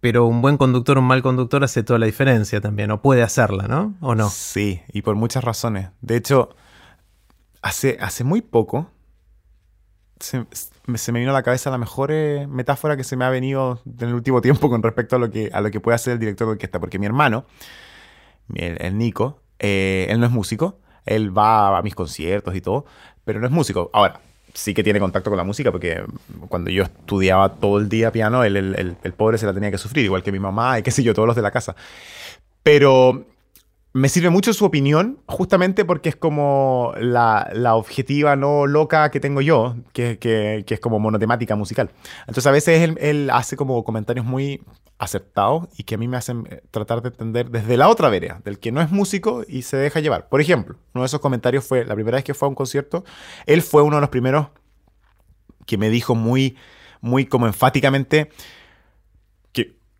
pero 0.00 0.24
un 0.24 0.40
buen 0.40 0.56
conductor, 0.56 0.96
un 0.96 1.04
mal 1.04 1.20
conductor 1.20 1.62
hace 1.62 1.82
toda 1.82 1.98
la 1.98 2.06
diferencia 2.06 2.62
también, 2.62 2.90
o 2.90 3.02
puede 3.02 3.22
hacerla, 3.22 3.68
¿no? 3.68 3.96
¿O 4.00 4.14
no? 4.14 4.30
Sí, 4.30 4.80
y 4.94 5.02
por 5.02 5.14
muchas 5.14 5.44
razones. 5.44 5.90
De 6.00 6.16
hecho, 6.16 6.56
hace, 7.62 7.96
hace 8.00 8.24
muy 8.24 8.42
poco 8.42 8.90
se, 10.22 11.12
me 11.12 11.18
vino 11.18 11.30
a 11.30 11.34
la 11.34 11.42
cabeza 11.42 11.70
la 11.70 11.78
mejor 11.78 12.10
eh, 12.12 12.46
metáfora 12.46 12.96
que 12.96 13.04
se 13.04 13.16
me 13.16 13.24
ha 13.24 13.30
venido 13.30 13.80
en 14.00 14.08
el 14.08 14.14
último 14.14 14.40
tiempo 14.42 14.70
con 14.70 14.82
respecto 14.82 15.16
a 15.16 15.18
lo 15.18 15.30
que, 15.30 15.50
a 15.52 15.60
lo 15.60 15.70
que 15.70 15.80
puede 15.80 15.96
hacer 15.96 16.14
el 16.14 16.18
director 16.18 16.46
de 16.46 16.52
orquesta, 16.52 16.80
porque 16.80 16.98
mi 16.98 17.06
hermano, 17.06 17.44
el, 18.54 18.96
Nico, 18.98 19.40
eh, 19.58 20.06
él 20.08 20.20
no 20.20 20.26
es 20.26 20.32
músico, 20.32 20.80
él 21.04 21.36
va 21.36 21.76
a 21.76 21.82
mis 21.82 21.94
conciertos 21.94 22.54
y 22.54 22.60
todo, 22.60 22.84
pero 23.24 23.40
no 23.40 23.46
es 23.46 23.52
músico. 23.52 23.90
Ahora, 23.92 24.20
sí 24.54 24.74
que 24.74 24.84
tiene 24.84 25.00
contacto 25.00 25.30
con 25.30 25.36
la 25.36 25.44
música, 25.44 25.72
porque 25.72 26.04
cuando 26.48 26.70
yo 26.70 26.84
estudiaba 26.84 27.54
todo 27.54 27.78
el 27.78 27.88
día 27.88 28.12
piano, 28.12 28.44
el, 28.44 28.56
el, 28.56 29.12
pobre 29.14 29.38
se 29.38 29.46
la 29.46 29.54
tenía 29.54 29.70
que 29.70 29.78
sufrir, 29.78 30.04
igual 30.04 30.22
que 30.22 30.32
mi 30.32 30.38
mamá 30.38 30.78
y 30.78 30.82
qué 30.82 30.90
sé 30.90 31.02
yo, 31.02 31.14
todos 31.14 31.26
los 31.26 31.36
de 31.36 31.42
la 31.42 31.50
casa. 31.50 31.74
Pero 32.62 33.24
me 33.94 34.08
sirve 34.08 34.30
mucho 34.30 34.52
su 34.52 34.64
opinión, 34.64 35.18
justamente 35.26 35.84
porque 35.84 36.08
es 36.08 36.16
como 36.16 36.94
la, 36.98 37.50
la 37.52 37.74
objetiva 37.74 38.36
no 38.36 38.66
loca 38.66 39.10
que 39.10 39.20
tengo 39.20 39.40
yo, 39.42 39.76
que, 39.92 40.18
que, 40.18 40.64
que, 40.66 40.74
es 40.74 40.80
como 40.80 40.98
monotemática 40.98 41.56
musical. 41.56 41.90
Entonces 42.20 42.46
a 42.46 42.52
veces 42.52 42.80
él, 42.80 42.96
él, 43.00 43.30
hace 43.30 43.56
como 43.56 43.84
comentarios 43.84 44.24
muy 44.24 44.62
aceptados 44.98 45.68
y 45.76 45.82
que 45.82 45.96
a 45.96 45.98
mí 45.98 46.08
me 46.08 46.16
hacen 46.16 46.46
eh, 46.48 46.62
tratar 46.70 47.02
de 47.02 47.08
entender 47.08 47.50
desde 47.50 47.76
la 47.76 47.88
otra 47.88 48.08
vereda, 48.08 48.40
del 48.44 48.58
que 48.58 48.72
no 48.72 48.80
es 48.80 48.90
músico 48.90 49.42
y 49.46 49.62
se 49.62 49.76
deja 49.76 50.00
llevar. 50.00 50.28
Por 50.28 50.40
ejemplo, 50.40 50.76
uno 50.94 51.02
de 51.02 51.06
esos 51.06 51.20
comentarios 51.20 51.64
fue, 51.64 51.84
la 51.84 51.94
primera 51.94 52.16
vez 52.16 52.24
que 52.24 52.34
fue 52.34 52.46
a 52.46 52.50
un 52.50 52.54
concierto, 52.54 53.04
él 53.46 53.62
fue 53.62 53.82
uno 53.82 53.96
de 53.96 54.00
los 54.00 54.10
primeros 54.10 54.46
que 55.66 55.76
me 55.76 55.90
dijo 55.90 56.14
muy, 56.14 56.56
muy 57.00 57.26
como 57.26 57.46
enfáticamente, 57.46 58.30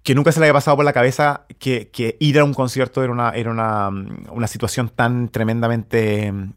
que 0.02 0.14
nunca 0.14 0.32
se 0.32 0.40
le 0.40 0.46
había 0.46 0.54
pasado 0.54 0.76
por 0.76 0.84
la 0.84 0.92
cabeza 0.92 1.46
que, 1.58 2.16
ir 2.18 2.38
a 2.38 2.44
un 2.44 2.54
concierto 2.54 3.02
era 3.02 3.12
una, 3.12 3.30
era 3.30 3.50
una, 3.50 3.88
una 4.30 4.46
situación 4.46 4.88
tan 4.88 5.28
tremendamente 5.28 6.32
mm, 6.32 6.52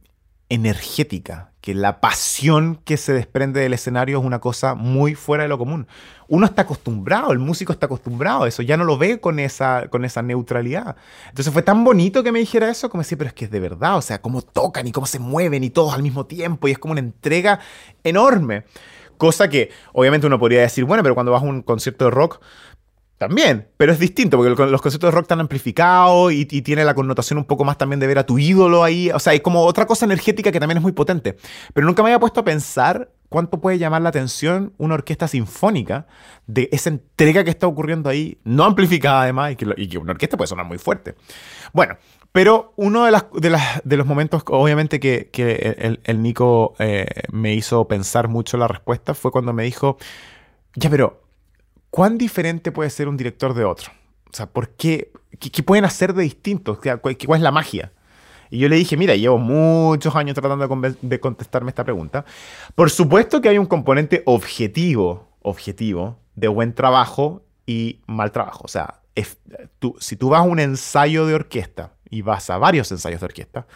energética, 0.50 1.52
que 1.62 1.74
la 1.74 2.00
pasión 2.00 2.80
que 2.86 2.98
se 2.98 3.12
desprende 3.14 3.60
del 3.60 3.74
escenario 3.74 4.20
es 4.20 4.26
una 4.26 4.40
cosa 4.40 4.76
muy 4.76 5.16
fuera 5.16 5.44
de 5.44 5.50
lo 5.50 5.58
común. 5.58 5.88
Uno 6.28 6.46
está 6.46 6.64
acostumbrado, 6.64 7.32
el 7.32 7.40
músico 7.40 7.74
está 7.74 7.88
acostumbrado 7.88 8.44
a 8.44 8.48
eso, 8.48 8.62
ya 8.62 8.78
no 8.78 8.84
lo 8.84 9.00
ve 9.00 9.20
con 9.20 9.40
esa, 9.40 9.88
con 9.90 10.06
esa 10.06 10.22
neutralidad. 10.22 10.96
Entonces 11.30 11.52
fue 11.52 11.64
tan 11.64 11.84
bonito 11.84 12.24
que 12.24 12.32
me 12.32 12.40
dijera 12.40 12.70
eso, 12.70 12.90
como 12.90 13.02
decir, 13.02 13.18
pero 13.18 13.30
es 13.30 13.34
que 13.34 13.46
es 13.46 13.52
de 13.52 13.60
verdad, 13.60 13.98
o 13.98 14.02
sea, 14.02 14.22
cómo 14.22 14.44
tocan 14.44 14.88
y 14.88 14.92
cómo 14.92 15.08
se 15.08 15.18
mueven 15.18 15.64
y 15.64 15.72
todos 15.72 15.94
al 15.96 16.04
mismo 16.04 16.28
tiempo, 16.28 16.68
y 16.68 16.72
es 16.72 16.78
como 16.78 16.92
una 16.92 17.02
entrega 17.02 17.60
enorme. 18.04 18.64
Cosa 19.18 19.50
que 19.50 19.72
obviamente 19.94 20.28
uno 20.28 20.38
podría 20.38 20.62
decir, 20.62 20.84
bueno, 20.84 21.02
pero 21.02 21.16
cuando 21.16 21.32
vas 21.32 21.42
a 21.42 21.46
un 21.46 21.62
concierto 21.64 22.06
de 22.06 22.12
rock, 22.12 22.42
también, 23.18 23.70
pero 23.78 23.94
es 23.94 24.00
distinto 24.00 24.36
porque 24.36 24.50
los 24.66 24.82
conceptos 24.82 25.08
de 25.08 25.12
rock 25.12 25.24
están 25.24 25.40
amplificados 25.40 26.34
y, 26.34 26.46
tiene 26.46 26.84
la 26.84 26.94
connotación 26.94 27.38
un 27.38 27.46
poco 27.46 27.64
más 27.64 27.78
también 27.78 28.00
de 28.00 28.08
ver 28.08 28.20
a 28.20 28.26
tu 28.26 28.38
ídolo 28.38 28.84
ahí. 28.84 29.10
O 29.12 29.20
sea, 29.20 29.32
hay 29.32 29.40
como 29.40 29.64
otra 29.64 29.86
cosa 29.86 30.06
energética 30.06 30.52
que 30.52 30.60
también 30.60 30.78
es 30.78 30.84
muy 30.84 30.92
potente. 30.92 31.38
Pero 31.74 31.88
nunca 31.88 32.04
me 32.04 32.10
había 32.10 32.20
puesto 32.20 32.42
a 32.42 32.44
pensar 32.44 33.10
cuánto 33.30 33.62
puede 33.62 33.78
llamar 33.78 34.02
la 34.02 34.10
atención 34.10 34.74
una 34.78 34.96
orquesta 34.96 35.30
sinfónica 35.30 36.08
de 36.46 36.68
esa 36.74 36.90
entrega 36.90 37.46
que 37.46 37.50
está 37.50 37.68
ocurriendo 37.68 38.10
ahí, 38.10 38.38
no 38.44 38.66
amplificada 38.66 39.24
además, 39.24 39.54
y 39.54 39.88
que, 39.88 39.98
una 39.98 40.12
orquesta 40.12 40.36
puede 40.36 40.48
sonar 40.48 40.66
muy 40.66 40.78
fuerte. 40.78 41.16
Bueno, 41.72 41.98
pero 42.34 42.74
uno 42.76 43.06
de, 43.06 43.12
las, 43.12 43.26
de, 43.32 43.98
los 43.98 44.06
momentos, 44.06 44.44
obviamente, 44.48 45.00
que, 45.00 46.00
el, 46.04 46.22
Nico 46.22 46.76
eh, 46.80 47.06
me 47.32 47.54
hizo 47.54 47.88
pensar 47.88 48.28
mucho 48.28 48.58
la 48.58 48.68
respuesta 48.68 49.14
fue 49.14 49.32
cuando 49.32 49.54
me 49.54 49.64
dijo, 49.64 49.98
ya, 50.76 50.90
pero 50.90 51.25
¿cuán 51.96 52.18
diferente 52.18 52.74
puede 52.74 52.90
ser 52.90 53.08
un 53.08 53.16
director 53.16 53.54
de 53.54 53.64
otro? 53.64 53.90
O 54.30 54.36
sea, 54.36 54.48
¿por 54.48 54.68
qué? 54.72 55.14
¿Qué, 55.40 55.64
pueden 55.64 55.86
hacer 55.86 56.14
de 56.14 56.24
distinto? 56.24 56.78
¿Cuál, 56.78 57.16
es 57.18 57.42
la 57.42 57.52
magia? 57.52 57.94
Y 58.50 58.60
yo 58.60 58.68
le 58.68 58.76
dije, 58.76 58.98
mira, 58.98 59.16
llevo 59.16 59.38
muchos 59.38 60.14
años 60.14 60.36
tratando 60.36 60.68
de, 61.02 61.20
contestarme 61.22 61.70
esta 61.70 61.86
pregunta. 61.86 62.26
Por 62.76 62.90
supuesto 62.90 63.40
que 63.40 63.48
hay 63.48 63.58
un 63.58 63.66
componente 63.66 64.24
objetivo, 64.26 65.30
objetivo, 65.42 66.20
de 66.36 66.50
buen 66.50 66.74
trabajo 66.76 67.44
y 67.66 68.02
mal 68.08 68.34
trabajo. 68.34 68.64
O 68.66 68.68
sea, 68.68 69.00
si 70.02 70.18
tú 70.18 70.30
vas 70.30 70.42
a 70.42 70.44
un 70.44 70.60
ensayo 70.60 71.26
de 71.26 71.34
orquesta 71.34 71.94
y 72.10 72.24
vas 72.24 72.50
a 72.50 72.58
varios 72.58 72.92
ensayos 72.92 73.22
de 73.22 73.26
orquesta, 73.28 73.68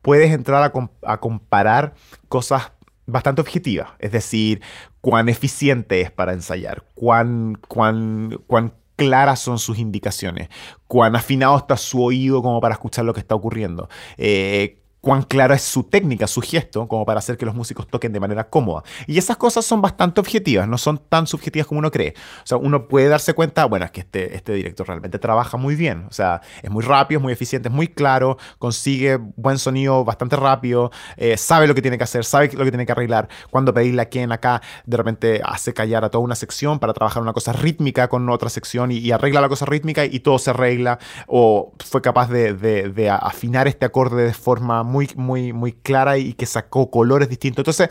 puedes 0.00 0.32
entrar 0.32 0.62
a, 0.62 0.72
a 1.12 1.20
comparar 1.20 1.92
cosas 2.30 2.72
bastante 3.08 3.40
objetiva, 3.40 3.96
es 3.98 4.12
decir, 4.12 4.60
cuán 5.00 5.28
eficiente 5.28 6.00
es 6.00 6.10
para 6.10 6.32
ensayar, 6.32 6.84
cuán, 6.94 7.58
cuán, 7.66 8.38
cuán 8.46 8.74
claras 8.96 9.40
son 9.40 9.58
sus 9.58 9.78
indicaciones, 9.78 10.48
cuán 10.86 11.16
afinado 11.16 11.56
está 11.56 11.76
su 11.76 12.02
oído 12.02 12.42
como 12.42 12.60
para 12.60 12.74
escuchar 12.74 13.04
lo 13.04 13.14
que 13.14 13.20
está 13.20 13.34
ocurriendo, 13.34 13.88
eh, 14.18 14.77
cuán 15.00 15.22
clara 15.22 15.54
es 15.54 15.62
su 15.62 15.84
técnica, 15.84 16.26
su 16.26 16.40
gesto, 16.40 16.88
como 16.88 17.04
para 17.06 17.18
hacer 17.18 17.36
que 17.36 17.46
los 17.46 17.54
músicos 17.54 17.86
toquen 17.86 18.12
de 18.12 18.20
manera 18.20 18.48
cómoda. 18.48 18.82
Y 19.06 19.18
esas 19.18 19.36
cosas 19.36 19.64
son 19.64 19.80
bastante 19.80 20.20
objetivas, 20.20 20.68
no 20.68 20.78
son 20.78 20.98
tan 20.98 21.26
subjetivas 21.26 21.66
como 21.66 21.78
uno 21.78 21.90
cree. 21.90 22.14
O 22.42 22.46
sea, 22.46 22.58
uno 22.58 22.88
puede 22.88 23.08
darse 23.08 23.34
cuenta, 23.34 23.64
bueno, 23.66 23.84
es 23.84 23.90
que 23.90 24.00
este, 24.00 24.34
este 24.34 24.52
director 24.52 24.86
realmente 24.88 25.18
trabaja 25.18 25.56
muy 25.56 25.76
bien. 25.76 26.06
O 26.08 26.12
sea, 26.12 26.40
es 26.62 26.70
muy 26.70 26.84
rápido, 26.84 27.18
es 27.18 27.22
muy 27.22 27.32
eficiente, 27.32 27.68
es 27.68 27.74
muy 27.74 27.88
claro, 27.88 28.38
consigue 28.58 29.18
buen 29.36 29.58
sonido 29.58 30.04
bastante 30.04 30.36
rápido, 30.36 30.90
eh, 31.16 31.36
sabe 31.36 31.66
lo 31.66 31.74
que 31.74 31.82
tiene 31.82 31.98
que 31.98 32.04
hacer, 32.04 32.24
sabe 32.24 32.50
lo 32.52 32.64
que 32.64 32.70
tiene 32.70 32.86
que 32.86 32.92
arreglar. 32.92 33.28
Cuando 33.50 33.72
pedirle 33.72 34.02
a 34.02 34.06
quien 34.06 34.32
acá, 34.32 34.62
de 34.84 34.96
repente 34.96 35.40
hace 35.44 35.72
callar 35.72 36.04
a 36.04 36.10
toda 36.10 36.24
una 36.24 36.34
sección 36.34 36.78
para 36.78 36.92
trabajar 36.92 37.22
una 37.22 37.32
cosa 37.32 37.52
rítmica 37.52 38.08
con 38.08 38.28
otra 38.28 38.48
sección 38.48 38.90
y, 38.92 39.08
arregla 39.08 39.40
la 39.40 39.48
cosa 39.48 39.64
rítmica 39.64 40.04
y, 40.04 40.20
todo 40.20 40.38
se 40.38 40.50
arregla. 40.50 40.98
O 41.26 41.72
fue 41.78 42.02
capaz 42.02 42.28
de, 42.28 42.54
de 42.54 43.10
afinar 43.10 43.68
este 43.68 43.86
acorde 43.86 44.24
de 44.24 44.34
forma 44.34 44.82
muy, 44.88 45.08
muy, 45.16 45.52
muy 45.52 45.72
clara 45.72 46.18
y 46.18 46.32
que 46.32 46.46
sacó 46.46 46.90
colores 46.90 47.28
distintos. 47.28 47.62
Entonces, 47.62 47.90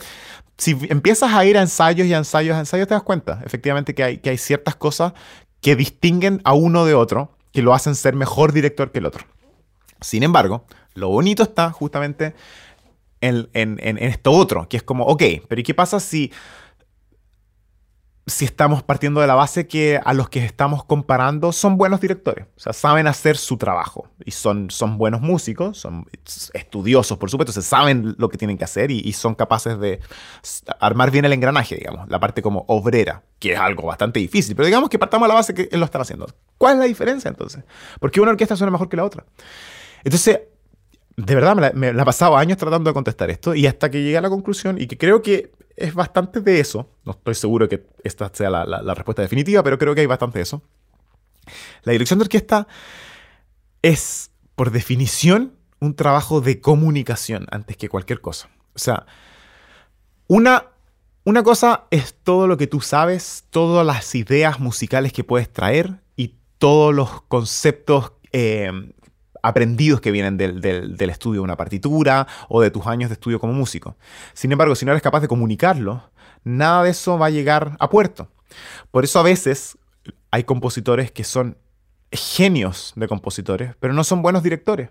si 0.58 0.78
empiezas 0.90 1.32
a 1.34 1.46
ir 1.46 1.58
a 1.58 1.62
ensayos 1.62 2.08
y 2.08 2.14
a 2.14 2.18
ensayos 2.18 2.56
a 2.56 2.60
ensayos, 2.60 2.88
te 2.88 2.94
das 2.94 3.04
cuenta 3.04 3.42
efectivamente 3.46 3.96
que 3.96 4.04
hay, 4.04 4.18
que 4.18 4.32
hay 4.32 4.38
ciertas 4.38 4.76
cosas 4.76 5.14
que 5.62 5.76
distinguen 5.76 6.42
a 6.44 6.54
uno 6.54 6.86
de 6.86 6.96
otro, 6.96 7.32
que 7.52 7.62
lo 7.62 7.74
hacen 7.74 7.96
ser 7.96 8.16
mejor 8.16 8.52
director 8.52 8.92
que 8.92 9.00
el 9.00 9.06
otro. 9.06 9.26
Sin 10.02 10.24
embargo, 10.24 10.66
lo 10.94 11.10
bonito 11.10 11.44
está 11.44 11.72
justamente 11.72 12.36
en, 13.22 13.50
en, 13.54 13.80
en 13.82 13.98
esto 13.98 14.32
otro, 14.32 14.68
que 14.68 14.78
es 14.78 14.84
como, 14.84 15.06
ok, 15.06 15.24
pero 15.48 15.62
¿y 15.62 15.64
qué 15.64 15.74
pasa 15.74 16.00
si 16.00 16.32
si 18.28 18.44
estamos 18.44 18.84
partiendo 18.84 19.22
de 19.22 19.28
la 19.28 19.36
base 19.36 19.68
que 19.68 20.00
a 20.04 20.14
los 20.14 20.30
que 20.30 20.44
estamos 20.44 20.84
comparando 20.84 21.54
son 21.54 21.78
buenos 21.78 22.02
directores, 22.02 22.46
o 22.58 22.60
sea, 22.60 22.74
saben 22.74 23.08
hacer 23.08 23.38
su 23.38 23.58
trabajo 23.58 24.10
y 24.28 24.32
son, 24.32 24.70
son 24.70 24.98
buenos 24.98 25.22
músicos, 25.22 25.78
son 25.78 26.06
estudiosos, 26.54 27.18
por 27.18 27.32
supuesto, 27.32 27.54
se 27.54 27.62
saben 27.62 28.14
lo 28.18 28.28
que 28.28 28.38
tienen 28.38 28.58
que 28.58 28.66
hacer 28.66 28.92
y, 28.92 29.14
son 29.14 29.36
capaces 29.36 29.80
de 29.80 30.02
armar 30.82 31.12
bien 31.12 31.24
el 31.24 31.32
engranaje, 31.32 31.76
digamos, 31.76 32.10
la 32.10 32.20
parte 32.20 32.42
como 32.42 32.66
obrera, 32.68 33.24
que 33.40 33.54
es 33.54 33.60
algo 33.60 33.88
bastante 33.88 34.20
difícil, 34.20 34.54
pero 34.54 34.66
digamos 34.66 34.90
que 34.90 35.00
partamos 35.00 35.28
de 35.28 35.30
la 35.30 35.34
base 35.36 35.54
que 35.54 35.70
lo 35.78 35.86
están 35.86 36.02
haciendo. 36.02 36.28
¿Cuál 36.58 36.74
es 36.74 36.80
la 36.80 36.86
diferencia 36.86 37.30
entonces? 37.30 37.64
¿Por 38.02 38.12
qué 38.12 38.20
una 38.20 38.32
orquesta 38.32 38.58
suena 38.58 38.70
mejor 38.70 38.90
que 38.90 38.98
la 38.98 39.06
otra? 39.06 39.24
Entonces, 40.04 40.42
de 41.16 41.36
verdad 41.36 41.56
me 41.56 41.62
la, 41.62 41.72
me 41.72 41.94
la 41.94 42.02
he 42.02 42.06
pasado 42.06 42.36
años 42.36 42.58
tratando 42.58 42.90
de 42.90 42.94
contestar 42.94 43.30
esto 43.30 43.56
y 43.56 43.66
hasta 43.66 43.90
que 43.90 44.04
llegué 44.04 44.18
a 44.18 44.22
la 44.22 44.30
conclusión 44.30 44.76
y 44.78 44.88
que 44.88 44.98
creo 44.98 45.22
que 45.22 45.54
es 45.78 45.94
bastante 45.94 46.42
de 46.42 46.60
eso. 46.60 46.90
No 47.06 47.14
estoy 47.14 47.36
seguro 47.36 47.70
que 47.70 47.86
esta 48.04 48.30
sea 48.34 48.50
la, 48.50 48.94
respuesta 48.94 49.22
definitiva, 49.22 49.64
pero 49.64 49.78
creo 49.78 49.96
que 49.96 50.02
hay 50.02 50.08
bastante 50.08 50.40
de 50.40 50.44
eso. 50.44 50.62
La 51.84 51.94
dirección 51.94 52.20
de 52.20 52.24
orquesta 52.24 52.68
es, 53.88 54.32
por 54.56 54.72
definición, 54.72 55.54
un 55.80 55.96
trabajo 55.96 56.42
de 56.42 56.60
comunicación 56.60 57.48
antes 57.52 57.78
que 57.78 57.88
cualquier 57.88 58.20
cosa. 58.20 58.50
O 58.76 58.80
sea, 58.80 59.06
una, 60.28 60.66
una 61.24 61.42
cosa 61.42 61.86
es 61.90 62.14
todo 62.24 62.48
lo 62.48 62.58
que 62.58 62.68
tú 62.68 62.82
sabes, 62.82 63.46
todas 63.50 63.86
las 63.86 64.14
ideas 64.14 64.60
musicales 64.60 65.14
que 65.14 65.24
puedes 65.24 65.52
traer 65.52 66.02
y 66.18 66.36
todos 66.58 66.94
los 66.94 67.22
conceptos 67.24 68.12
eh, 68.34 68.72
aprendidos 69.42 70.02
que 70.02 70.12
vienen 70.12 70.36
del, 70.36 71.10
estudio 71.10 71.40
de 71.40 71.46
una 71.46 71.56
partitura 71.56 72.28
o 72.50 72.62
de 72.62 72.72
tus 72.72 72.88
años 72.88 73.10
de 73.10 73.14
estudio 73.14 73.40
como 73.40 73.54
músico. 73.54 73.96
Sin 74.34 74.52
embargo, 74.52 74.76
si 74.76 74.86
no 74.86 74.92
eres 74.92 75.02
capaz 75.02 75.22
de 75.22 75.30
comunicarlo, 75.30 76.10
nada 76.44 76.84
de 76.84 76.90
eso 76.90 77.18
va 77.18 77.28
a 77.28 77.30
llegar 77.30 77.78
a 77.80 77.90
puerto. 77.90 78.28
Por 78.92 79.06
eso 79.06 79.20
a 79.20 79.24
veces 79.24 79.78
hay 80.30 80.44
compositores 80.44 81.10
que 81.10 81.24
son 81.24 81.58
genios 82.12 82.94
de 82.96 83.08
compositores, 83.08 83.76
pero 83.80 83.94
no 83.94 84.04
son 84.04 84.22
buenos 84.22 84.44
directores. 84.44 84.90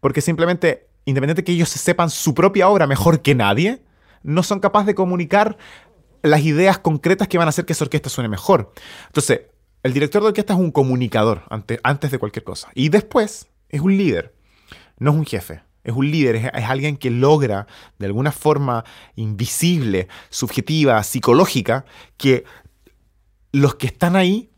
Porque 0.00 0.20
simplemente, 0.20 0.88
independientemente 1.04 1.42
de 1.42 1.44
que 1.44 1.52
ellos 1.52 1.68
sepan 1.68 2.10
su 2.10 2.34
propia 2.34 2.68
obra 2.68 2.86
mejor 2.86 3.22
que 3.22 3.34
nadie, 3.34 3.82
no 4.22 4.42
son 4.42 4.60
capaces 4.60 4.86
de 4.86 4.94
comunicar 4.94 5.56
las 6.22 6.42
ideas 6.42 6.78
concretas 6.78 7.28
que 7.28 7.38
van 7.38 7.48
a 7.48 7.50
hacer 7.50 7.64
que 7.64 7.72
esa 7.72 7.84
orquesta 7.84 8.08
suene 8.08 8.28
mejor. 8.28 8.72
Entonces, 9.06 9.42
el 9.82 9.92
director 9.92 10.22
de 10.22 10.28
orquesta 10.28 10.54
es 10.54 10.58
un 10.58 10.72
comunicador 10.72 11.42
antes 11.48 12.10
de 12.10 12.18
cualquier 12.18 12.44
cosa. 12.44 12.68
Y 12.74 12.88
después, 12.88 13.48
es 13.68 13.80
un 13.80 13.96
líder, 13.96 14.34
no 14.98 15.12
es 15.12 15.16
un 15.16 15.26
jefe. 15.26 15.62
Es 15.84 15.94
un 15.94 16.10
líder, 16.10 16.34
es, 16.34 16.50
alguien 16.52 16.96
que 16.96 17.10
logra 17.10 17.68
de 18.00 18.06
alguna 18.06 18.32
forma 18.32 18.84
invisible, 19.14 20.08
subjetiva, 20.30 21.00
psicológica, 21.04 21.84
que 22.16 22.42
los 23.52 23.76
que 23.76 23.86
están 23.86 24.16
ahí, 24.16 24.50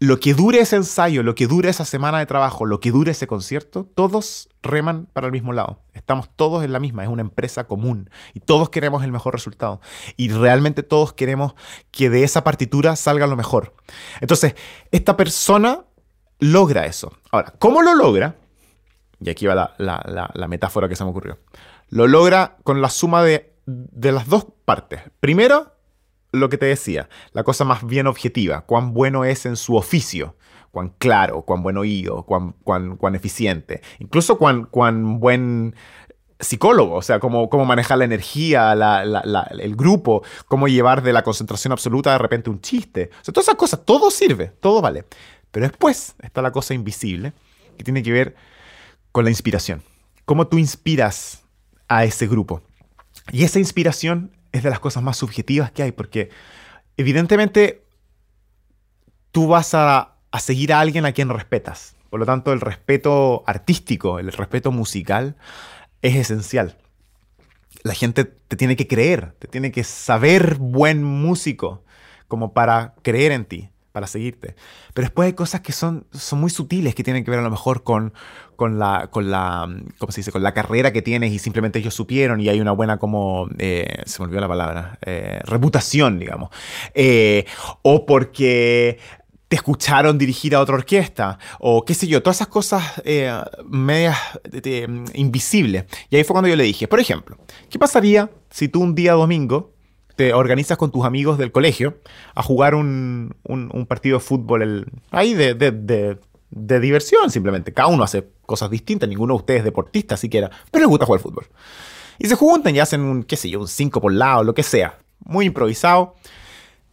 lo 0.00 0.18
que 0.18 0.32
dure 0.32 0.60
ese 0.60 0.76
ensayo, 0.76 1.22
lo 1.22 1.34
que 1.34 1.46
dure 1.46 1.68
esa 1.68 1.84
semana 1.84 2.18
de 2.18 2.26
trabajo, 2.26 2.64
lo 2.64 2.80
que 2.80 2.90
dure 2.90 3.12
ese 3.12 3.26
concierto, 3.26 3.86
todos 3.94 4.48
reman 4.62 5.06
para 5.12 5.26
el 5.26 5.32
mismo 5.32 5.52
lado. 5.52 5.82
Estamos 5.92 6.30
todos 6.34 6.64
en 6.64 6.72
la 6.72 6.80
misma, 6.80 7.02
es 7.04 7.10
una 7.10 7.20
empresa 7.20 7.64
común 7.64 8.08
y 8.32 8.40
todos 8.40 8.70
queremos 8.70 9.04
el 9.04 9.12
mejor 9.12 9.34
resultado. 9.34 9.82
Y 10.16 10.30
realmente 10.30 10.82
todos 10.82 11.12
queremos 11.12 11.54
que 11.90 12.08
de 12.08 12.24
esa 12.24 12.42
partitura 12.42 12.96
salga 12.96 13.26
lo 13.26 13.36
mejor. 13.36 13.74
Entonces, 14.22 14.54
esta 14.90 15.18
persona 15.18 15.84
logra 16.38 16.86
eso. 16.86 17.12
Ahora, 17.30 17.52
¿cómo 17.58 17.82
lo 17.82 17.94
logra? 17.94 18.36
Y 19.20 19.28
aquí 19.28 19.46
va 19.46 19.74
la, 19.76 20.48
metáfora 20.48 20.88
que 20.88 20.96
se 20.96 21.04
me 21.04 21.10
ocurrió. 21.10 21.38
Lo 21.90 22.06
logra 22.06 22.56
con 22.64 22.80
la 22.80 22.88
suma 22.88 23.22
de, 23.22 23.52
las 23.66 24.28
dos 24.28 24.46
partes. 24.64 25.02
Primero, 25.20 25.74
lo 26.32 26.48
que 26.48 26.58
te 26.58 26.66
decía, 26.66 27.08
la 27.32 27.44
cosa 27.44 27.64
más 27.64 27.84
bien 27.84 28.06
objetiva, 28.06 28.62
cuán 28.62 28.92
bueno 28.92 29.24
es 29.24 29.46
en 29.46 29.56
su 29.56 29.76
oficio, 29.76 30.36
cuán 30.70 30.90
claro, 30.98 31.42
cuán 31.42 31.62
buen 31.62 31.76
oído, 31.76 32.24
cuán, 32.24 32.52
cuán, 32.62 33.14
eficiente, 33.14 33.82
incluso 33.98 34.38
cuán, 34.38 34.64
cuán 34.66 35.18
buen 35.18 35.74
psicólogo, 36.38 36.94
o 36.94 37.02
sea, 37.02 37.20
cómo, 37.20 37.50
cómo 37.50 37.64
manejar 37.64 37.98
la 37.98 38.04
energía, 38.04 38.72
el 38.72 39.76
grupo, 39.76 40.22
cómo 40.46 40.68
llevar 40.68 41.02
de 41.02 41.12
la 41.12 41.22
concentración 41.22 41.72
absoluta 41.72 42.12
de 42.12 42.18
repente 42.18 42.48
un 42.48 42.60
chiste. 42.60 43.10
O 43.20 43.24
sea, 43.24 43.34
todas 43.34 43.48
esas 43.48 43.56
cosas, 43.56 43.84
todo 43.84 44.10
sirve, 44.10 44.52
todo 44.60 44.80
vale. 44.80 45.04
Pero 45.50 45.66
después 45.66 46.14
está 46.22 46.40
la 46.40 46.52
cosa 46.52 46.74
invisible, 46.74 47.32
que 47.76 47.84
tiene 47.84 48.02
que 48.02 48.12
ver 48.12 48.36
con 49.12 49.24
la 49.24 49.30
inspiración. 49.30 49.82
¿Cómo 50.24 50.46
tú 50.46 50.58
inspiras 50.58 51.42
a 51.88 52.04
ese 52.04 52.26
grupo? 52.26 52.62
Y 53.32 53.44
esa 53.44 53.58
inspiración 53.58 54.30
es 54.52 54.62
de 54.62 54.70
las 54.70 54.80
cosas 54.80 55.02
más 55.02 55.16
subjetivas 55.16 55.70
que 55.70 55.82
hay, 55.82 55.92
porque 55.92 56.30
evidentemente 56.96 57.84
tú 59.32 59.48
vas 59.48 59.74
a, 59.74 60.16
seguir 60.38 60.72
a 60.72 60.80
alguien 60.80 61.06
a 61.06 61.12
quien 61.12 61.28
respetas. 61.28 61.94
Por 62.08 62.20
lo 62.20 62.26
tanto, 62.26 62.52
el 62.52 62.60
respeto 62.60 63.44
artístico, 63.46 64.18
el 64.18 64.32
respeto 64.32 64.72
musical 64.72 65.36
es 66.02 66.16
esencial. 66.16 66.76
la 67.82 67.94
gente 67.94 68.24
te 68.24 68.56
tiene 68.56 68.76
que 68.76 68.86
creer, 68.86 69.32
te 69.38 69.48
tiene 69.48 69.72
que 69.72 69.84
saber 69.84 70.56
buen 70.56 71.02
músico 71.02 71.82
como 72.28 72.52
para 72.52 72.94
creer 73.02 73.32
en 73.32 73.44
ti, 73.44 73.70
para 73.92 74.06
seguirte. 74.06 74.54
Pero 74.94 75.06
después 75.06 75.26
hay 75.26 75.32
cosas 75.32 75.60
que 75.60 75.72
son, 75.72 76.06
son 76.12 76.40
muy 76.40 76.50
sutiles, 76.50 76.94
que 76.94 77.02
tienen 77.02 77.24
que 77.24 77.30
ver 77.30 77.40
a 77.40 77.42
lo 77.42 77.50
mejor 77.50 77.82
con, 77.82 78.12
con, 78.56 78.78
la, 78.78 79.08
con, 79.10 79.30
la, 79.30 79.68
¿cómo 79.98 80.12
se 80.12 80.20
dice? 80.20 80.32
con 80.32 80.42
la 80.42 80.54
carrera 80.54 80.92
que 80.92 81.02
tienes 81.02 81.32
y 81.32 81.38
simplemente 81.38 81.78
ellos 81.78 81.94
supieron 81.94 82.40
y 82.40 82.48
hay 82.48 82.60
una 82.60 82.72
buena 82.72 82.98
como, 82.98 83.48
eh, 83.58 84.02
se 84.06 84.20
me 84.20 84.26
olvidó 84.26 84.40
la 84.40 84.48
palabra, 84.48 84.98
eh, 85.04 85.40
reputación, 85.44 86.18
digamos. 86.18 86.50
Eh, 86.94 87.46
o 87.82 88.06
porque 88.06 88.98
te 89.48 89.56
escucharon 89.56 90.16
dirigir 90.16 90.54
a 90.54 90.60
otra 90.60 90.76
orquesta, 90.76 91.38
o 91.58 91.84
qué 91.84 91.94
sé 91.94 92.06
yo, 92.06 92.22
todas 92.22 92.36
esas 92.36 92.46
cosas 92.46 93.02
medias 93.68 94.16
invisibles. 95.14 95.86
Y 96.08 96.16
ahí 96.16 96.22
fue 96.22 96.34
cuando 96.34 96.48
yo 96.48 96.54
le 96.54 96.62
dije, 96.62 96.86
por 96.86 97.00
ejemplo, 97.00 97.36
¿qué 97.68 97.76
pasaría 97.76 98.30
si 98.48 98.68
tú 98.68 98.80
un 98.80 98.94
día 98.94 99.14
domingo 99.14 99.72
te 100.20 100.34
organizas 100.34 100.76
con 100.76 100.90
tus 100.92 101.06
amigos 101.06 101.38
del 101.38 101.50
colegio 101.50 101.96
a 102.34 102.42
jugar 102.42 102.74
un, 102.74 103.34
partido 103.88 104.18
de 104.18 104.22
fútbol 104.22 104.60
el, 104.60 104.92
ahí 105.10 105.32
de, 105.32 105.54
de, 105.54 106.80
diversión 106.80 107.30
simplemente. 107.30 107.72
Cada 107.72 107.88
uno 107.88 108.04
hace 108.04 108.28
cosas 108.44 108.68
distintas, 108.68 109.08
ninguno 109.08 109.32
de 109.32 109.38
ustedes 109.38 109.58
es 109.60 109.64
deportista 109.64 110.18
siquiera, 110.18 110.50
pero 110.70 110.82
les 110.82 110.90
gusta 110.90 111.06
jugar 111.06 111.22
fútbol. 111.22 111.46
Y 112.18 112.28
se 112.28 112.34
juntan 112.34 112.76
y 112.76 112.80
hacen 112.80 113.00
un, 113.00 113.22
qué 113.22 113.34
sé 113.34 113.48
yo, 113.48 113.60
un 113.60 113.66
5 113.66 113.98
por 113.98 114.12
lado, 114.12 114.44
lo 114.44 114.52
que 114.52 114.62
sea. 114.62 114.98
Muy 115.20 115.46
improvisado. 115.46 116.16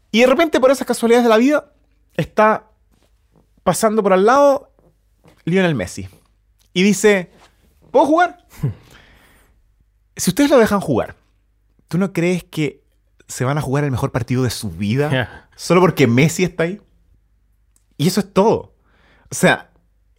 Y 0.09 0.21
de 0.21 0.27
repente, 0.27 0.61
por 0.61 0.71
esas 0.71 0.87
casualidades 0.87 1.25
de 1.25 1.29
la 1.29 1.35
vida, 1.35 1.73
está 2.15 2.71
pasando 3.63 4.01
por 4.01 4.13
al 4.13 4.25
lado 4.25 4.71
Lionel 5.43 5.75
Messi. 5.75 6.07
Y 6.71 6.81
dice, 6.81 7.29
¿puedo 7.91 8.05
jugar? 8.05 8.45
si 10.15 10.29
ustedes 10.29 10.49
lo 10.49 10.59
dejan 10.59 10.79
jugar, 10.79 11.17
¿tú 11.89 11.97
no 11.97 12.13
crees 12.13 12.45
que 12.45 12.86
se 13.27 13.43
van 13.43 13.57
a 13.57 13.61
jugar 13.61 13.83
el 13.83 13.91
mejor 13.91 14.11
partido 14.11 14.43
de 14.43 14.49
su 14.49 14.69
vida 14.71 15.49
solo 15.55 15.81
porque 15.81 16.07
Messi 16.07 16.43
está 16.43 16.63
ahí. 16.63 16.81
Y 17.97 18.07
eso 18.07 18.19
es 18.19 18.31
todo. 18.31 18.75
O 19.29 19.35
sea, 19.35 19.71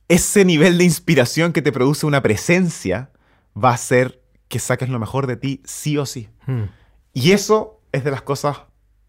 ese 0.09 0.45
nivel 0.45 0.79
de 0.79 0.85
inspiración 0.85 1.53
que 1.53 1.63
te 1.63 1.73
produce 1.73 2.07
una 2.07 2.23
presencia 2.23 3.11
va 3.57 3.71
a 3.71 3.75
hacer 3.75 4.23
que 4.49 4.59
saques 4.59 4.89
lo 4.89 4.99
mejor 4.99 5.27
de 5.27 5.37
ti 5.37 5.63
sí 5.65 5.97
o 5.97 6.07
sí. 6.07 6.29
Hmm. 6.47 6.65
Y 7.13 7.33
eso 7.33 7.81
es 7.93 8.05
de 8.05 8.11
las 8.11 8.23
cosas 8.23 8.59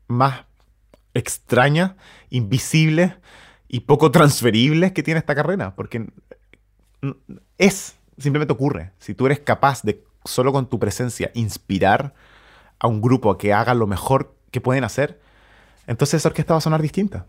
más 0.08 0.46
extrañas, 1.14 1.94
invisibles 2.30 3.14
y 3.68 3.82
poco 3.82 4.12
transferibles 4.12 4.92
que 4.92 5.04
tiene 5.04 5.20
esta 5.20 5.36
carrera. 5.36 5.76
Porque 5.76 6.08
es, 7.58 7.96
simplemente 8.18 8.54
ocurre. 8.54 8.92
Si 9.00 9.14
tú 9.14 9.26
eres 9.26 9.40
capaz 9.40 9.82
de 9.84 10.04
solo 10.26 10.52
con 10.52 10.70
tu 10.70 10.80
presencia 10.80 11.32
inspirar 11.34 12.14
a 12.80 12.88
un 12.88 13.02
grupo 13.02 13.38
que 13.38 13.54
haga 13.54 13.74
lo 13.74 13.88
mejor 13.88 14.36
que 14.52 14.62
pueden 14.62 14.84
hacer, 14.84 15.20
entonces 15.88 16.16
esa 16.16 16.30
orquesta 16.30 16.54
va 16.54 16.60
a 16.60 16.62
sonar 16.62 16.82
distinta. 16.82 17.26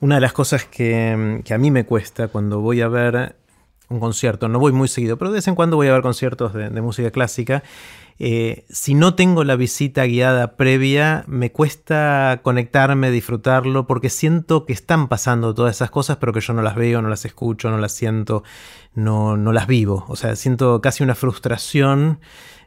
Una 0.00 0.16
de 0.16 0.20
las 0.20 0.32
cosas 0.32 0.64
que, 0.64 1.42
a 1.48 1.58
mí 1.58 1.70
me 1.70 1.86
cuesta 1.86 2.28
cuando 2.28 2.60
voy 2.60 2.80
a 2.80 2.88
ver 2.88 3.36
un 3.88 4.00
concierto, 4.00 4.48
no 4.48 4.58
voy 4.58 4.72
muy 4.72 4.88
seguido, 4.88 5.18
pero 5.18 5.30
de 5.30 5.36
vez 5.36 5.48
en 5.48 5.54
cuando 5.54 5.76
voy 5.76 5.88
a 5.88 5.92
ver 5.92 6.02
conciertos 6.02 6.52
de, 6.54 6.80
música 6.80 7.10
clásica, 7.10 7.62
eh, 8.18 8.64
si 8.68 8.94
no 8.94 9.14
tengo 9.14 9.44
la 9.44 9.56
visita 9.56 10.04
guiada 10.04 10.56
previa, 10.56 11.24
me 11.26 11.52
cuesta 11.52 12.40
conectarme, 12.42 13.10
disfrutarlo, 13.10 13.86
porque 13.86 14.08
siento 14.08 14.66
que 14.66 14.72
están 14.72 15.08
pasando 15.08 15.54
todas 15.54 15.76
esas 15.76 15.90
cosas, 15.90 16.18
pero 16.18 16.32
que 16.32 16.40
yo 16.40 16.52
no 16.52 16.62
las 16.62 16.76
veo, 16.76 17.02
no 17.02 17.08
las 17.08 17.24
escucho, 17.24 17.70
no 17.70 17.78
las 17.78 17.92
siento, 17.92 18.44
no, 18.94 19.36
no 19.36 19.52
las 19.52 19.66
vivo. 19.66 20.04
O 20.08 20.16
sea, 20.16 20.36
siento 20.36 20.80
casi 20.80 21.02
una 21.02 21.14
frustración 21.14 22.20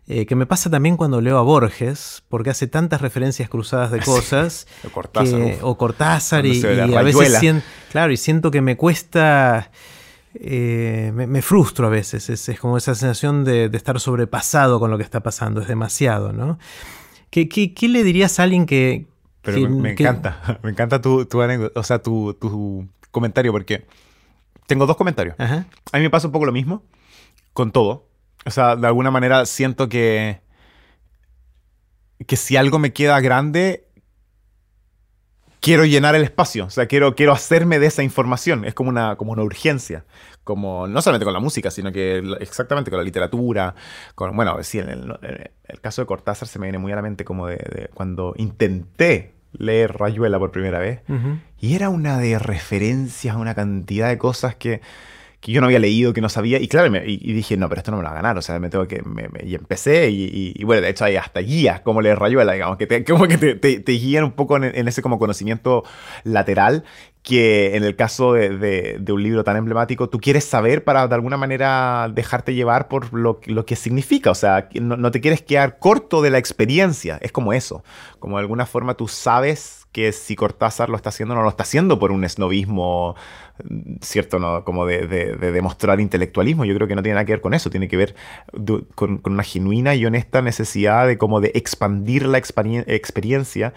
eh, 0.09 0.25
que 0.25 0.36
me 0.36 0.45
pasa 0.45 0.69
también 0.69 0.95
cuando 0.95 1.19
leo 1.19 1.38
a 1.38 1.41
Borges, 1.41 2.24
porque 2.29 2.50
hace 2.50 2.67
tantas 2.67 3.01
referencias 3.01 3.50
cruzadas 3.50 3.91
de 3.91 4.00
cosas. 4.05 4.65
o 4.86 4.89
Cortázar. 4.89 5.41
o 5.62 5.77
Cortázar 5.77 6.45
y, 6.45 6.63
a 6.63 7.01
veces 7.01 7.39
siento, 7.39 7.65
claro, 7.91 8.13
y 8.13 8.17
siento 8.17 8.50
que 8.50 8.62
me 8.62 8.77
cuesta, 8.77 9.69
eh, 10.41 11.12
me, 11.13 11.41
frustro 11.41 11.88
a 11.88 11.89
veces, 11.89 12.29
es, 12.29 12.60
como 12.60 12.77
esa 12.77 12.96
sensación 12.96 13.44
de, 13.44 13.65
estar 13.74 14.00
sobrepasado 14.00 14.80
con 14.80 14.91
lo 14.91 14.97
que 14.97 15.04
está 15.04 15.21
pasando, 15.21 15.62
es 15.62 15.67
demasiado, 15.67 16.34
¿no? 16.34 16.60
¿Qué, 17.30 17.73
le 17.82 18.04
dirías 18.04 18.39
a 18.39 18.43
alguien 18.43 18.65
que... 18.65 19.08
Pero 19.41 19.69
me, 19.69 19.91
encanta, 19.91 20.60
me 20.63 20.71
encanta 20.71 21.02
tu, 21.02 21.26
tu 21.26 21.39
o 21.41 21.84
sea, 21.84 22.00
tu, 22.00 22.34
tu, 22.34 22.88
comentario, 23.12 23.52
porque 23.52 23.86
tengo 24.65 24.86
dos 24.86 24.97
comentarios. 24.97 25.36
A 25.39 25.65
mí 25.93 26.02
me 26.02 26.10
pasa 26.10 26.28
un 26.28 26.34
poco 26.34 26.45
lo 26.45 26.52
mismo 26.52 26.84
con 27.54 27.71
todo. 27.71 28.08
O 28.45 28.52
sea, 28.52 28.76
de 28.76 28.88
alguna 28.88 29.12
manera 29.12 29.45
siento 29.45 29.89
que, 29.89 30.41
que 32.26 32.36
si 32.36 32.58
algo 32.58 32.80
me 32.80 32.93
queda 32.93 33.19
grande, 33.19 33.87
quiero 35.62 35.86
llenar 35.86 36.15
el 36.15 36.24
espacio. 36.24 36.65
O 36.65 36.70
sea, 36.70 36.88
quiero, 36.88 37.15
quiero 37.15 37.32
hacerme 37.32 37.80
de 37.80 37.88
esa 37.88 38.04
información. 38.04 38.65
Es 38.65 38.74
como 38.74 38.89
una, 38.89 39.15
como 39.15 39.32
una 39.32 39.43
urgencia. 39.43 40.06
Como, 40.43 40.88
no 40.88 41.02
solamente 41.02 41.26
con 41.26 41.34
la 41.34 41.39
música, 41.39 41.72
sino 41.72 41.91
que 41.91 42.24
exactamente 42.39 42.89
con 42.89 42.98
la 42.98 43.04
literatura. 43.04 43.76
Con, 44.15 44.36
bueno, 44.36 44.58
sí, 44.63 44.80
en 44.80 44.89
el, 44.89 45.52
caso 45.82 46.02
de 46.02 46.06
Cortázar 46.06 46.48
se 46.48 46.58
me 46.60 46.67
viene 46.67 46.78
muy 46.78 46.91
a 46.91 46.96
la 46.96 47.02
mente 47.02 47.26
como 47.26 47.48
de, 47.48 47.89
cuando 47.93 48.34
intenté 48.38 49.34
leer 49.52 49.98
Rayuela 49.98 50.39
por 50.39 50.52
primera 50.52 50.80
vez. 50.80 51.02
Y 51.60 51.76
era 51.76 51.89
una 51.89 52.17
de 52.17 52.39
referencias, 52.39 53.36
una 53.36 53.56
cantidad 53.56 54.08
de 54.08 54.17
cosas 54.17 54.56
que 54.56 54.82
que 55.39 55.52
yo 55.52 55.62
no 55.62 55.67
había 55.67 55.80
leído, 55.80 56.13
que 56.13 56.21
no 56.21 56.30
sabía. 56.30 56.60
Y 56.60 56.67
claro, 56.67 56.95
y, 57.06 57.34
dije, 57.34 57.58
no, 57.58 57.69
pero 57.69 57.80
esto 57.80 57.91
no 57.91 57.97
me 57.97 58.04
lo 58.04 58.10
va 58.10 58.13
a 58.13 58.21
ganar. 58.21 58.38
O 58.38 58.41
sea, 58.41 58.60
me 58.60 58.69
tengo 58.69 58.88
que. 58.88 59.04
y 59.43 59.56
empecé, 59.56 60.10
y, 60.10 60.63
bueno, 60.63 60.82
de 60.82 60.89
hecho 60.89 61.06
hay 61.06 61.15
hasta 61.15 61.39
guías, 61.41 61.82
como 61.82 62.02
leer 62.02 62.17
Rayuela, 62.19 62.54
digamos, 62.54 62.78
que 62.78 62.88
te, 62.88 63.04
como 63.04 63.28
que 63.28 63.38
te, 63.38 63.91
guían 63.91 64.23
un 64.23 64.32
poco 64.32 64.58
en, 64.58 64.88
ese 64.88 65.02
como 65.02 65.19
conocimiento 65.19 65.84
lateral 66.23 66.84
que 67.23 67.76
en 67.76 67.84
el 67.84 67.97
caso 67.97 68.34
de, 68.34 69.04
un 69.10 69.21
libro 69.21 69.43
tan 69.43 69.58
emblemático, 69.58 70.10
tú 70.10 70.17
quieres 70.17 70.45
saber 70.45 70.86
para 70.86 71.10
de 71.10 71.15
alguna 71.15 71.36
manera 71.36 72.10
dejarte 72.13 72.54
llevar 72.54 72.88
por 72.88 73.13
lo, 73.13 73.41
que 73.41 73.76
significa. 73.76 74.32
O 74.32 74.36
sea, 74.36 74.69
no, 74.76 74.95
no, 74.95 75.12
te 75.12 75.19
quieres 75.19 75.41
quedar 75.41 75.78
corto 75.78 76.21
de 76.21 76.30
la 76.30 76.38
experiencia. 76.38 77.19
Es 77.21 77.34
como 77.34 77.52
eso. 77.52 77.84
Como 78.19 78.38
de 78.38 78.41
alguna 78.41 78.65
forma 78.65 78.93
tú 78.93 79.10
sabes 79.10 79.87
que 79.97 80.12
si 80.12 80.36
Cortázar 80.36 80.89
lo 80.89 80.95
está 80.95 81.10
haciendo, 81.10 81.33
no 81.33 81.41
lo 81.41 81.49
está 81.49 81.63
haciendo 81.63 81.97
por 81.97 82.12
un 82.12 82.23
esnovismo, 82.23 83.15
¿cierto? 83.99 84.38
¿no? 84.38 84.63
Como 84.63 84.86
de, 84.86 85.07
demostrar 85.07 85.99
intelectualismo. 85.99 86.65
Yo 86.65 86.75
creo 86.75 86.88
que 86.88 86.93
no 86.93 87.01
tiene 87.01 87.15
nada 87.15 87.25
que 87.25 87.31
ver 87.31 87.41
con 87.41 87.55
eso, 87.55 87.71
tiene 87.71 87.88
que 87.88 87.97
ver 87.97 88.15
con, 88.93 89.21
una 89.25 89.41
genuina 89.41 89.95
y 89.95 90.05
honesta 90.05 90.43
necesidad 90.43 91.07
de 91.07 91.17
como 91.17 91.41
de 91.41 91.51
expandir 91.55 92.27
la 92.27 92.38
experiencia. 92.38 93.73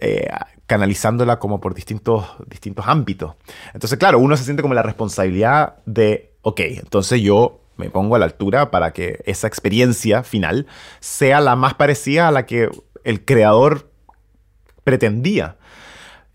Eh, 0.00 0.28
canalizándola 0.68 1.40
como 1.40 1.60
por 1.60 1.74
distintos, 1.74 2.24
distintos 2.46 2.86
ámbitos. 2.86 3.34
Entonces, 3.74 3.98
claro, 3.98 4.20
uno 4.20 4.36
se 4.36 4.44
siente 4.44 4.62
como 4.62 4.74
la 4.74 4.82
responsabilidad 4.82 5.78
de, 5.86 6.34
ok, 6.42 6.60
entonces 6.60 7.20
yo 7.20 7.62
me 7.78 7.90
pongo 7.90 8.14
a 8.14 8.20
la 8.20 8.26
altura 8.26 8.70
para 8.70 8.92
que 8.92 9.20
esa 9.24 9.48
experiencia 9.48 10.22
final 10.22 10.68
sea 11.00 11.40
la 11.40 11.56
más 11.56 11.74
parecida 11.74 12.28
a 12.28 12.30
la 12.30 12.46
que 12.46 12.68
el 13.02 13.24
creador 13.24 13.87
pretendía. 14.88 15.56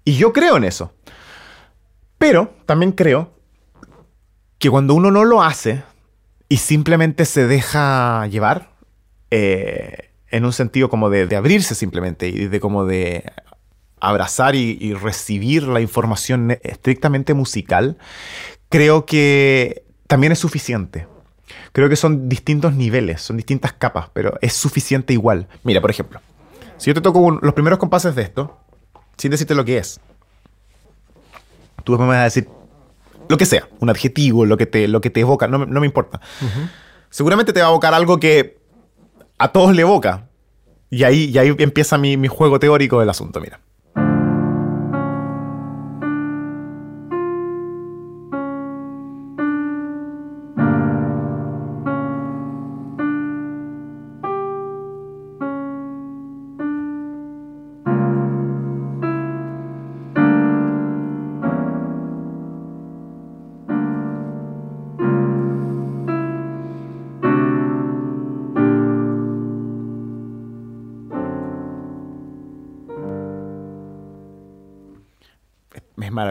Y 0.05 0.13
yo 0.13 0.31
creo 0.31 0.57
en 0.57 0.63
eso. 0.63 0.93
Pero 2.19 2.53
también 2.67 2.91
creo 2.91 3.33
que 4.59 4.69
cuando 4.69 4.93
uno 4.93 5.09
no 5.09 5.23
lo 5.23 5.41
hace 5.41 5.81
y 6.49 6.57
simplemente 6.57 7.25
se 7.25 7.47
deja 7.47 8.27
llevar, 8.27 8.69
eh, 9.31 10.11
en 10.29 10.45
un 10.45 10.53
sentido 10.53 10.87
como 10.87 11.09
de, 11.09 11.35
abrirse 11.35 11.73
simplemente 11.73 12.27
y 12.27 12.47
de 12.47 12.59
como 12.59 12.85
de 12.85 13.23
abrazar 13.99 14.55
y, 14.55 14.93
recibir 14.93 15.63
la 15.63 15.81
información 15.81 16.57
estrictamente 16.61 17.33
musical, 17.33 17.97
creo 18.69 19.07
que 19.07 19.83
también 20.05 20.31
es 20.31 20.39
suficiente. 20.39 21.07
Creo 21.71 21.89
que 21.89 21.95
son 21.95 22.29
distintos 22.29 22.75
niveles, 22.75 23.21
son 23.21 23.37
distintas 23.37 23.73
capas, 23.73 24.09
pero 24.13 24.37
es 24.41 24.53
suficiente 24.53 25.13
igual. 25.13 25.47
Mira, 25.63 25.81
por 25.81 25.89
ejemplo, 25.89 26.21
si 26.83 26.89
yo 26.89 26.95
te 26.95 26.99
toco 26.99 27.39
los 27.41 27.53
primeros 27.53 27.79
compases 27.79 28.13
de 28.13 28.23
esto, 28.23 28.57
sin 29.15 29.31
decirte 29.31 29.55
lo 29.55 29.63
que 29.63 29.77
es, 29.77 30.01
tú 31.85 31.97
me 31.97 32.07
vas 32.07 32.17
a 32.17 32.23
decir 32.23 32.49
lo 33.29 33.37
que 33.37 33.45
sea, 33.45 33.69
un 33.79 33.89
adjetivo, 33.89 34.45
lo 34.45 34.57
que 34.57 34.65
te, 34.65 34.89
lo 34.89 34.99
que 34.99 35.09
te 35.09 35.21
evoca, 35.21 35.47
no, 35.47 35.59
me 35.59 35.85
importa. 35.85 36.19
Seguramente 37.09 37.53
te 37.53 37.61
va 37.61 37.67
a 37.67 37.69
evocar 37.69 37.93
algo 37.93 38.19
que 38.19 38.57
a 39.37 39.53
todos 39.53 39.73
le 39.73 39.83
evoca. 39.83 40.27
Y 40.89 41.05
ahí, 41.05 41.29
y 41.33 41.37
ahí 41.37 41.55
empieza 41.57 41.97
mi, 41.97 42.17
mi 42.17 42.27
juego 42.27 42.59
teórico 42.59 42.99
del 42.99 43.09
asunto, 43.09 43.39
mira. 43.39 43.61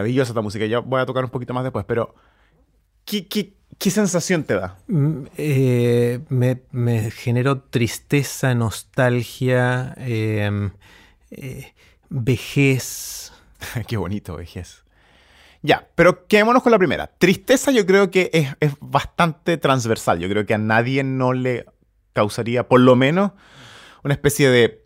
Maravillosa 0.03 0.31
esta 0.31 0.41
música. 0.41 0.65
Ya 0.65 0.79
voy 0.79 1.01
a 1.01 1.05
tocar 1.05 1.23
un 1.23 1.29
poquito 1.29 1.53
más 1.53 1.63
después, 1.63 1.85
pero 1.85 2.13
¿qué, 3.05 3.27
qué, 3.27 3.53
qué 3.77 3.89
sensación 3.89 4.43
te 4.43 4.55
da? 4.55 4.77
Mm, 4.87 5.23
eh, 5.37 6.19
me, 6.29 6.61
me, 6.71 7.11
generó 7.11 7.61
tristeza, 7.61 8.53
nostalgia, 8.53 9.93
em, 9.97 10.71
eh, 11.31 11.73
vejez. 12.09 13.31
qué 13.87 13.97
bonito, 13.97 14.35
vejez. 14.35 14.83
Ya, 15.61 15.87
pero 15.95 16.27
quedémonos 16.27 16.61
con 16.61 16.73
la 16.73 16.77
primera. 16.77 17.07
Tristeza 17.07 17.71
yo 17.71 17.85
creo 17.85 18.11
que 18.11 18.29
es, 18.33 18.49
es, 18.59 18.73
bastante 18.81 19.57
transversal. 19.57 20.19
Yo 20.19 20.27
creo 20.27 20.45
que 20.45 20.53
a 20.53 20.57
nadie 20.57 21.05
no 21.05 21.31
le 21.31 21.65
causaría, 22.11 22.67
por 22.67 22.81
lo 22.81 22.97
menos, 22.97 23.31
una 24.03 24.13
especie 24.13 24.49
de 24.49 24.82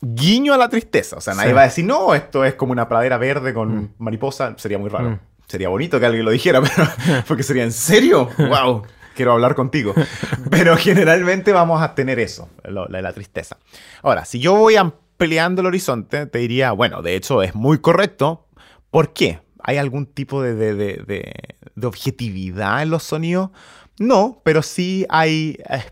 guiño 0.00 0.54
a 0.54 0.56
la 0.56 0.68
tristeza. 0.68 1.16
O 1.16 1.20
sea, 1.20 1.34
nadie 1.34 1.52
va 1.52 1.62
a 1.62 1.64
decir, 1.64 1.84
no, 1.84 2.14
esto 2.14 2.44
es 2.44 2.54
como 2.54 2.72
una 2.72 2.88
pradera 2.88 3.18
verde 3.18 3.54
con 3.54 3.76
mm. 3.76 3.94
mariposa. 3.98 4.54
Sería 4.56 4.78
muy 4.78 4.90
raro. 4.90 5.10
Mm. 5.10 5.18
Sería 5.46 5.68
bonito 5.68 5.98
que 5.98 6.06
alguien 6.06 6.24
lo 6.24 6.30
dijera, 6.30 6.60
pero 6.76 6.88
porque 7.26 7.42
sería 7.42 7.64
en 7.64 7.72
serio. 7.72 8.28
¡Wow! 8.38 8.84
Quiero 9.14 9.32
hablar 9.32 9.56
contigo. 9.56 9.94
Pero 10.50 10.76
generalmente 10.76 11.52
vamos 11.52 11.82
a 11.82 11.96
tener 11.96 12.20
eso, 12.20 12.48
la, 12.62 12.86
la 12.86 13.12
tristeza. 13.12 13.56
Ahora, 14.00 14.24
si 14.24 14.38
yo 14.38 14.54
voy 14.54 14.76
ampliando 14.76 15.60
el 15.60 15.66
horizonte, 15.66 16.26
te 16.26 16.38
diría, 16.38 16.70
bueno, 16.70 17.02
de 17.02 17.16
hecho 17.16 17.42
es 17.42 17.52
muy 17.56 17.78
correcto. 17.78 18.46
¿Por 18.92 19.12
qué? 19.12 19.40
¿Hay 19.58 19.76
algún 19.76 20.06
tipo 20.06 20.40
de, 20.40 20.54
de, 20.54 20.74
de, 20.74 21.32
de 21.74 21.86
objetividad 21.88 22.80
en 22.80 22.90
los 22.90 23.02
sonidos? 23.02 23.50
No, 23.98 24.40
pero 24.44 24.62
sí 24.62 25.04
hay, 25.08 25.58
eh, 25.68 25.82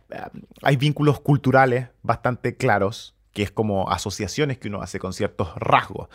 hay 0.62 0.76
vínculos 0.76 1.18
culturales 1.18 1.88
bastante 2.02 2.56
claros 2.56 3.15
que 3.36 3.42
es 3.42 3.50
como 3.50 3.90
asociaciones 3.90 4.56
que 4.56 4.68
uno 4.68 4.80
hace 4.80 4.98
con 4.98 5.12
ciertos 5.12 5.54
rasgos. 5.56 6.08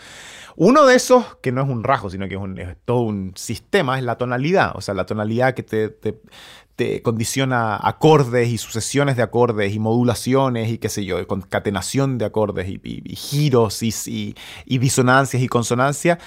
Uno 0.55 0.87
de 0.87 0.95
esos, 0.95 1.37
que 1.43 1.51
no 1.51 1.61
es 1.61 1.69
un 1.69 1.83
rasgo, 1.83 2.09
sino 2.09 2.27
que 2.27 2.33
es, 2.33 2.77
todo 2.83 3.01
un 3.01 3.33
sistema, 3.35 3.99
es 3.99 4.03
la 4.03 4.17
tonalidad. 4.17 4.71
O 4.73 4.81
sea, 4.81 4.95
la 4.95 5.05
tonalidad 5.05 5.53
que 5.53 5.61
te, 5.61 7.01
condiciona 7.03 7.77
acordes 7.79 8.49
y 8.49 8.57
sucesiones 8.57 9.17
de 9.17 9.21
acordes 9.21 9.71
y 9.71 9.77
modulaciones 9.77 10.71
y 10.71 10.79
qué 10.79 10.89
sé 10.89 11.05
yo, 11.05 11.27
concatenación 11.27 12.17
de 12.17 12.25
acordes 12.25 12.67
y, 12.67 13.15
giros 13.15 13.83
y, 13.83 14.35
disonancias 14.65 15.43
y 15.43 15.47
consonancias 15.47 16.17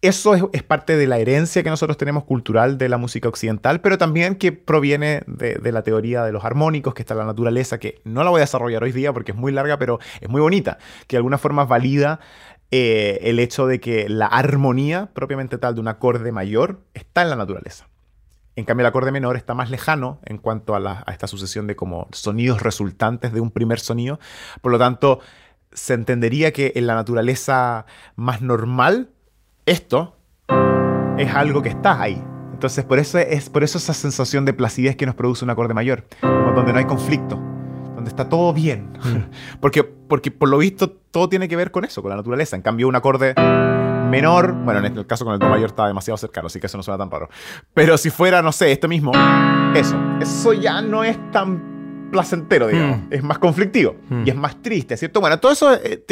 eso 0.00 0.50
es, 0.52 0.62
parte 0.62 0.96
de 0.96 1.08
la 1.08 1.18
herencia 1.18 1.64
que 1.64 1.70
nosotros 1.70 1.96
tenemos 1.96 2.24
cultural 2.24 2.78
de 2.78 2.88
la 2.88 2.98
música 2.98 3.28
occidental, 3.28 3.80
pero 3.80 3.98
también 3.98 4.36
que 4.36 4.52
proviene 4.52 5.22
de, 5.26 5.72
la 5.72 5.82
teoría 5.82 6.22
de 6.22 6.30
los 6.30 6.44
armónicos, 6.44 6.94
que 6.94 7.02
está 7.02 7.14
en 7.14 7.18
la 7.18 7.26
naturaleza, 7.26 7.78
que 7.78 8.00
no 8.04 8.22
la 8.22 8.30
voy 8.30 8.38
a 8.38 8.42
desarrollar 8.42 8.84
hoy 8.84 8.92
día 8.92 9.12
porque 9.12 9.32
es 9.32 9.38
muy 9.38 9.50
larga, 9.50 9.76
pero 9.78 9.98
es 10.20 10.28
muy 10.28 10.40
bonita, 10.40 10.78
que 11.08 11.16
de 11.16 11.18
alguna 11.18 11.38
forma 11.38 11.64
valida 11.64 12.20
eh, 12.70 13.18
el 13.22 13.40
hecho 13.40 13.66
de 13.66 13.80
que 13.80 14.08
la 14.08 14.26
armonía 14.26 15.10
propiamente 15.14 15.58
tal 15.58 15.74
de 15.74 15.80
un 15.80 15.88
acorde 15.88 16.30
mayor 16.30 16.80
está 16.94 17.22
en 17.22 17.30
la 17.30 17.36
naturaleza. 17.36 17.88
En 18.54 18.64
cambio, 18.64 18.82
el 18.82 18.88
acorde 18.88 19.10
menor 19.10 19.36
está 19.36 19.54
más 19.54 19.70
lejano 19.70 20.20
en 20.24 20.38
cuanto 20.38 20.76
a, 20.76 21.02
a 21.06 21.12
esta 21.12 21.26
sucesión 21.26 21.66
de 21.66 21.76
como 21.76 22.08
sonidos 22.12 22.62
resultantes 22.62 23.32
de 23.32 23.40
un 23.40 23.50
primer 23.50 23.80
sonido. 23.80 24.20
Por 24.60 24.72
lo 24.72 24.78
tanto, 24.78 25.20
se 25.72 25.94
entendería 25.94 26.52
que 26.52 26.72
en 26.74 26.86
la 26.86 26.94
naturaleza 26.94 27.86
más 28.16 28.42
normal 28.42 29.10
esto 29.68 30.16
es 31.18 31.34
algo 31.34 31.62
que 31.62 31.68
está 31.68 32.00
ahí. 32.00 32.22
Entonces, 32.52 32.84
por 32.84 32.98
eso 32.98 33.18
es 33.18 33.50
por 33.50 33.62
eso 33.62 33.78
esa 33.78 33.94
sensación 33.94 34.44
de 34.44 34.52
placidez 34.52 34.96
que 34.96 35.06
nos 35.06 35.14
produce 35.14 35.44
un 35.44 35.50
acorde 35.50 35.74
mayor, 35.74 36.04
como 36.20 36.52
donde 36.52 36.72
no 36.72 36.78
hay 36.78 36.86
conflicto, 36.86 37.36
donde 37.94 38.08
está 38.08 38.28
todo 38.28 38.52
bien. 38.52 38.92
Mm. 39.04 39.30
porque, 39.60 39.84
porque 39.84 40.30
por 40.30 40.48
lo 40.48 40.58
visto 40.58 40.90
todo 40.90 41.28
tiene 41.28 41.48
que 41.48 41.56
ver 41.56 41.70
con 41.70 41.84
eso, 41.84 42.02
con 42.02 42.10
la 42.10 42.16
naturaleza. 42.16 42.56
En 42.56 42.62
cambio, 42.62 42.88
un 42.88 42.96
acorde 42.96 43.34
menor, 44.08 44.54
bueno, 44.64 44.84
en 44.84 44.96
el 44.96 45.06
caso 45.06 45.24
con 45.24 45.34
el 45.34 45.38
do 45.38 45.48
mayor 45.48 45.68
está 45.68 45.86
demasiado 45.86 46.16
cercano, 46.16 46.46
así 46.46 46.58
que 46.58 46.66
eso 46.66 46.76
no 46.78 46.82
suena 46.82 46.98
tan 46.98 47.10
raro. 47.10 47.28
Pero 47.74 47.98
si 47.98 48.10
fuera, 48.10 48.42
no 48.42 48.52
sé, 48.52 48.72
esto 48.72 48.88
mismo, 48.88 49.12
eso, 49.74 49.96
eso 50.20 50.54
ya 50.54 50.80
no 50.80 51.04
es 51.04 51.18
tan 51.30 51.77
placentero, 52.10 52.68
digamos. 52.68 52.98
Hmm. 52.98 53.12
Es 53.12 53.22
más 53.22 53.38
conflictivo 53.38 53.96
hmm. 54.08 54.26
y 54.26 54.30
es 54.30 54.36
más 54.36 54.60
triste, 54.62 54.96
¿cierto? 54.96 55.20
Bueno, 55.20 55.38
todo 55.38 55.52
eso 55.52 55.74
eh, 55.74 56.04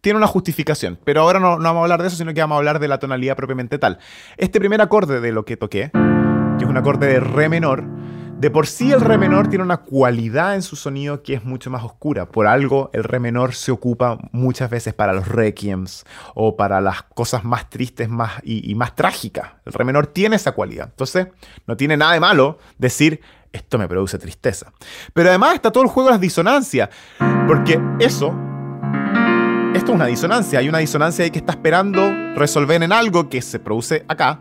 tiene 0.00 0.16
una 0.16 0.26
justificación, 0.26 0.98
pero 1.04 1.22
ahora 1.22 1.40
no, 1.40 1.58
no, 1.58 1.62
vamos 1.62 1.80
a 1.80 1.84
hablar 1.84 2.02
de 2.02 2.08
eso, 2.08 2.16
sino 2.16 2.32
que 2.34 2.40
vamos 2.40 2.56
a 2.56 2.58
hablar 2.58 2.78
de 2.78 2.88
la 2.88 2.98
tonalidad 2.98 3.36
propiamente 3.36 3.78
tal. 3.78 3.98
Este 4.36 4.58
primer 4.58 4.80
acorde 4.80 5.20
de 5.20 5.32
lo 5.32 5.44
que 5.44 5.56
toqué, 5.56 5.90
que 5.92 6.64
es 6.64 6.70
un 6.70 6.76
acorde 6.76 7.06
de 7.06 7.20
re 7.20 7.48
menor, 7.48 7.84
de 8.40 8.50
por 8.50 8.66
sí 8.66 8.90
el 8.90 9.02
re 9.02 9.18
menor 9.18 9.48
tiene 9.48 9.62
una 9.62 9.82
cualidad 9.82 10.54
en 10.54 10.62
su 10.62 10.74
sonido 10.74 11.22
que 11.22 11.34
es 11.34 11.44
mucho 11.44 11.68
más 11.68 11.84
oscura. 11.84 12.24
Por 12.24 12.46
algo 12.46 12.88
el 12.94 13.04
re 13.04 13.20
menor 13.20 13.54
se 13.54 13.70
ocupa 13.70 14.16
muchas 14.32 14.70
veces 14.70 14.94
para 14.94 15.12
los 15.12 15.28
requiems 15.28 16.06
o 16.34 16.56
para 16.56 16.80
las 16.80 17.02
cosas 17.02 17.44
más 17.44 17.68
tristes 17.68 18.08
más, 18.08 18.40
y, 18.42 18.70
y 18.70 18.74
más 18.74 18.94
trágicas. 18.94 19.50
El 19.66 19.74
re 19.74 19.84
menor 19.84 20.06
tiene 20.06 20.36
esa 20.36 20.52
cualidad. 20.52 20.86
Entonces, 20.88 21.28
no 21.66 21.76
tiene 21.76 21.98
nada 21.98 22.14
de 22.14 22.20
malo 22.20 22.56
decir 22.78 23.20
esto 23.52 23.78
me 23.78 23.88
produce 23.88 24.18
tristeza. 24.18 24.72
Pero 25.12 25.28
además 25.28 25.54
está 25.54 25.70
todo 25.70 25.84
el 25.84 25.90
juego 25.90 26.08
de 26.08 26.14
las 26.14 26.20
disonancias, 26.20 26.88
porque 27.46 27.80
eso, 27.98 28.34
esto 29.74 29.92
es 29.92 29.94
una 29.94 30.06
disonancia, 30.06 30.58
hay 30.58 30.68
una 30.68 30.78
disonancia 30.78 31.24
ahí 31.24 31.30
que 31.30 31.38
está 31.38 31.52
esperando 31.52 32.00
resolver 32.34 32.82
en 32.82 32.92
algo 32.92 33.28
que 33.28 33.42
se 33.42 33.58
produce 33.58 34.04
acá, 34.08 34.40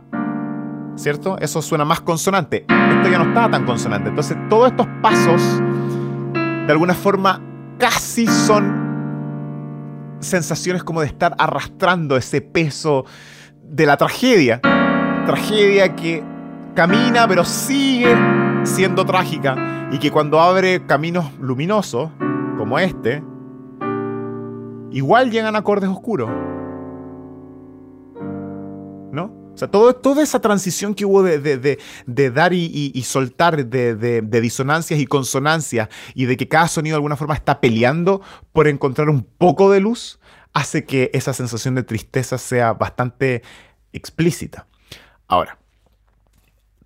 ¿cierto? 0.95 1.37
Eso 1.39 1.61
suena 1.61 1.85
más 1.85 2.01
consonante, 2.01 2.65
esto 2.67 3.09
ya 3.09 3.17
no 3.17 3.29
está 3.29 3.49
tan 3.49 3.65
consonante, 3.65 4.09
entonces 4.09 4.37
todos 4.49 4.71
estos 4.71 4.87
pasos, 5.01 5.41
de 6.33 6.71
alguna 6.71 6.93
forma, 6.93 7.41
casi 7.77 8.27
son 8.27 8.87
sensaciones 10.19 10.83
como 10.83 11.01
de 11.01 11.07
estar 11.07 11.33
arrastrando 11.37 12.17
ese 12.17 12.41
peso 12.41 13.05
de 13.63 13.85
la 13.85 13.97
tragedia, 13.97 14.59
tragedia 15.25 15.95
que 15.95 16.23
camina 16.75 17.27
pero 17.27 17.43
sigue 17.43 18.15
siendo 18.63 19.05
trágica 19.05 19.89
y 19.91 19.99
que 19.99 20.11
cuando 20.11 20.39
abre 20.39 20.85
caminos 20.85 21.31
luminosos, 21.39 22.11
como 22.57 22.77
este, 22.79 23.23
igual 24.91 25.31
llegan 25.31 25.55
acordes 25.55 25.89
oscuros. 25.89 26.29
¿No? 29.11 29.39
O 29.53 29.57
sea, 29.57 29.69
todo, 29.69 29.93
toda 29.95 30.23
esa 30.23 30.39
transición 30.39 30.93
que 30.93 31.05
hubo 31.05 31.23
de, 31.23 31.79
dar 32.33 32.53
y, 32.53 33.01
soltar 33.03 33.65
de, 33.65 34.21
disonancias 34.41 34.99
y 34.99 35.05
consonancias 35.05 35.89
y 36.13 36.25
de 36.25 36.37
que 36.37 36.47
cada 36.47 36.67
sonido 36.67 36.93
de 36.93 36.97
alguna 36.97 37.17
forma 37.17 37.33
está 37.33 37.59
peleando 37.59 38.21
por 38.53 38.67
encontrar 38.67 39.09
un 39.09 39.23
poco 39.23 39.71
de 39.71 39.79
luz, 39.79 40.19
hace 40.53 40.85
que 40.85 41.11
esa 41.13 41.33
sensación 41.33 41.75
de 41.75 41.83
tristeza 41.83 42.37
sea 42.37 42.73
bastante 42.73 43.43
explícita. 43.91 44.67
Ahora, 45.27 45.59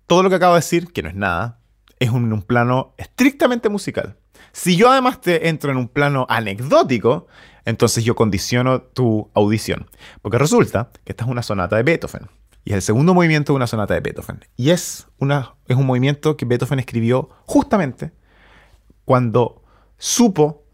todo 0.06 0.22
lo 0.22 0.30
que 0.30 0.36
acabo 0.36 0.54
de 0.54 0.58
decir, 0.58 0.92
que 0.92 1.02
no 1.02 1.08
es 1.08 1.14
nada, 1.14 1.58
es 1.98 2.10
un, 2.10 2.32
un 2.32 2.42
plano 2.42 2.94
estrictamente 2.98 3.68
musical. 3.68 4.16
Si 4.52 4.76
yo 4.76 4.90
además 4.90 5.20
te 5.20 5.48
entro 5.48 5.72
en 5.72 5.76
un 5.76 5.88
plano 5.88 6.26
anecdótico, 6.28 7.26
entonces 7.64 8.04
yo 8.04 8.14
condiciono 8.14 8.82
tu 8.82 9.30
audición. 9.34 9.88
Porque 10.22 10.38
resulta 10.38 10.90
que 11.04 11.12
esta 11.12 11.24
es 11.24 11.30
una 11.30 11.42
sonata 11.42 11.76
de 11.76 11.82
Beethoven. 11.82 12.28
Y 12.64 12.70
es 12.70 12.76
el 12.76 12.82
segundo 12.82 13.14
movimiento 13.14 13.52
de 13.52 13.56
una 13.56 13.66
sonata 13.66 13.94
de 13.94 14.00
Beethoven. 14.00 14.44
Y 14.56 14.70
es, 14.70 15.08
una, 15.18 15.54
es 15.66 15.76
un 15.76 15.86
movimiento 15.86 16.36
que 16.36 16.44
Beethoven 16.44 16.78
escribió 16.78 17.30
justamente 17.44 18.12
cuando 19.04 19.62
supo 19.98 20.64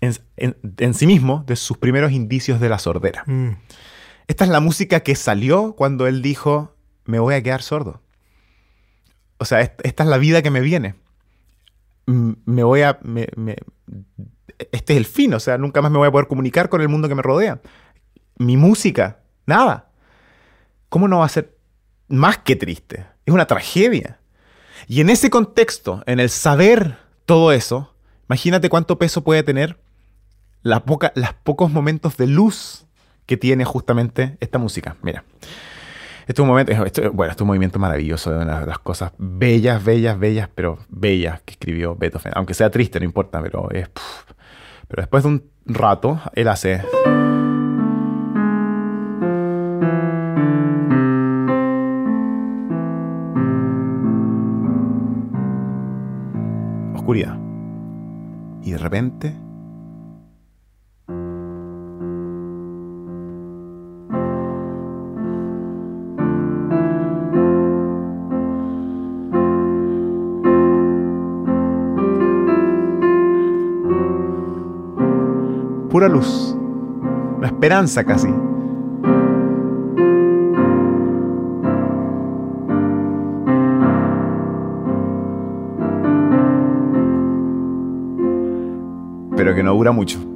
en, 0.00 0.94
sí 0.94 1.06
mismo 1.06 1.44
de 1.46 1.56
sus 1.56 1.78
primeros 1.78 2.12
indicios 2.12 2.60
de 2.60 2.68
la 2.68 2.78
sordera. 2.78 3.24
Mm. 3.26 3.56
Esta 4.26 4.44
es 4.44 4.50
la 4.50 4.60
música 4.60 5.00
que 5.00 5.14
salió 5.14 5.74
cuando 5.74 6.06
él 6.06 6.22
dijo, 6.22 6.76
me 7.04 7.18
voy 7.18 7.34
a 7.34 7.42
quedar 7.42 7.62
sordo 7.62 8.03
o 9.44 9.46
sea, 9.46 9.60
esta 9.60 10.02
es 10.02 10.08
la 10.08 10.16
vida 10.16 10.40
que 10.40 10.50
me 10.50 10.62
viene. 10.62 10.94
Me 12.06 12.64
voy 12.64 12.80
a... 12.80 12.98
este 14.72 14.94
es 14.94 14.96
el 14.96 15.04
fin, 15.04 15.34
o 15.34 15.38
sea, 15.38 15.58
nunca 15.58 15.82
más 15.82 15.90
me 15.90 15.98
voy 15.98 16.08
a 16.08 16.10
poder 16.10 16.28
comunicar 16.28 16.70
con 16.70 16.80
el 16.80 16.88
mundo 16.88 17.10
que 17.10 17.14
me 17.14 17.20
rodea. 17.20 17.60
Mi 18.38 18.56
música, 18.56 19.18
nada. 19.44 19.90
¿Cómo 20.88 21.08
no 21.08 21.18
va 21.18 21.26
a 21.26 21.28
ser 21.28 21.58
más 22.08 22.38
que 22.38 22.56
triste? 22.56 23.04
Es 23.26 23.34
una 23.34 23.46
tragedia. 23.46 24.18
Y 24.88 25.02
en 25.02 25.10
ese 25.10 25.28
contexto, 25.28 26.02
en 26.06 26.20
el 26.20 26.30
saber 26.30 26.96
todo 27.26 27.52
eso, 27.52 27.94
imagínate 28.30 28.70
cuánto 28.70 28.96
peso 28.98 29.24
puede 29.24 29.42
tener 29.42 29.78
la 30.62 30.82
los 31.14 31.34
pocos 31.42 31.70
momentos 31.70 32.16
de 32.16 32.28
luz 32.28 32.86
que 33.26 33.36
tiene 33.36 33.66
justamente 33.66 34.38
esta 34.40 34.56
música. 34.56 34.96
Mira. 35.02 35.22
Este 36.26 36.32
es 36.32 36.38
un 36.40 36.46
momento, 36.46 36.72
bueno, 37.12 37.30
este 37.30 37.36
es 37.36 37.40
un 37.42 37.46
movimiento 37.46 37.78
maravilloso, 37.78 38.30
de 38.32 38.42
una 38.42 38.60
de 38.60 38.66
las 38.66 38.78
cosas 38.78 39.12
bellas, 39.18 39.84
bellas, 39.84 40.18
bellas, 40.18 40.48
pero 40.54 40.78
bellas 40.88 41.42
que 41.42 41.52
escribió 41.52 41.96
Beethoven. 41.96 42.32
Aunque 42.34 42.54
sea 42.54 42.70
triste, 42.70 42.98
no 42.98 43.04
importa, 43.04 43.42
pero 43.42 43.70
es. 43.70 43.90
pero 44.88 45.02
después 45.02 45.22
de 45.22 45.28
un 45.28 45.44
rato, 45.66 46.18
él 46.32 46.48
hace. 46.48 46.82
Oscuridad. 56.94 57.38
Y 58.62 58.70
de 58.70 58.78
repente 58.78 59.34
pura 75.94 76.08
luz, 76.08 76.56
una 77.38 77.46
esperanza 77.46 78.02
casi. 78.02 78.26
Pero 89.36 89.54
que 89.54 89.62
no 89.62 89.72
dura 89.74 89.92
mucho. 89.92 90.33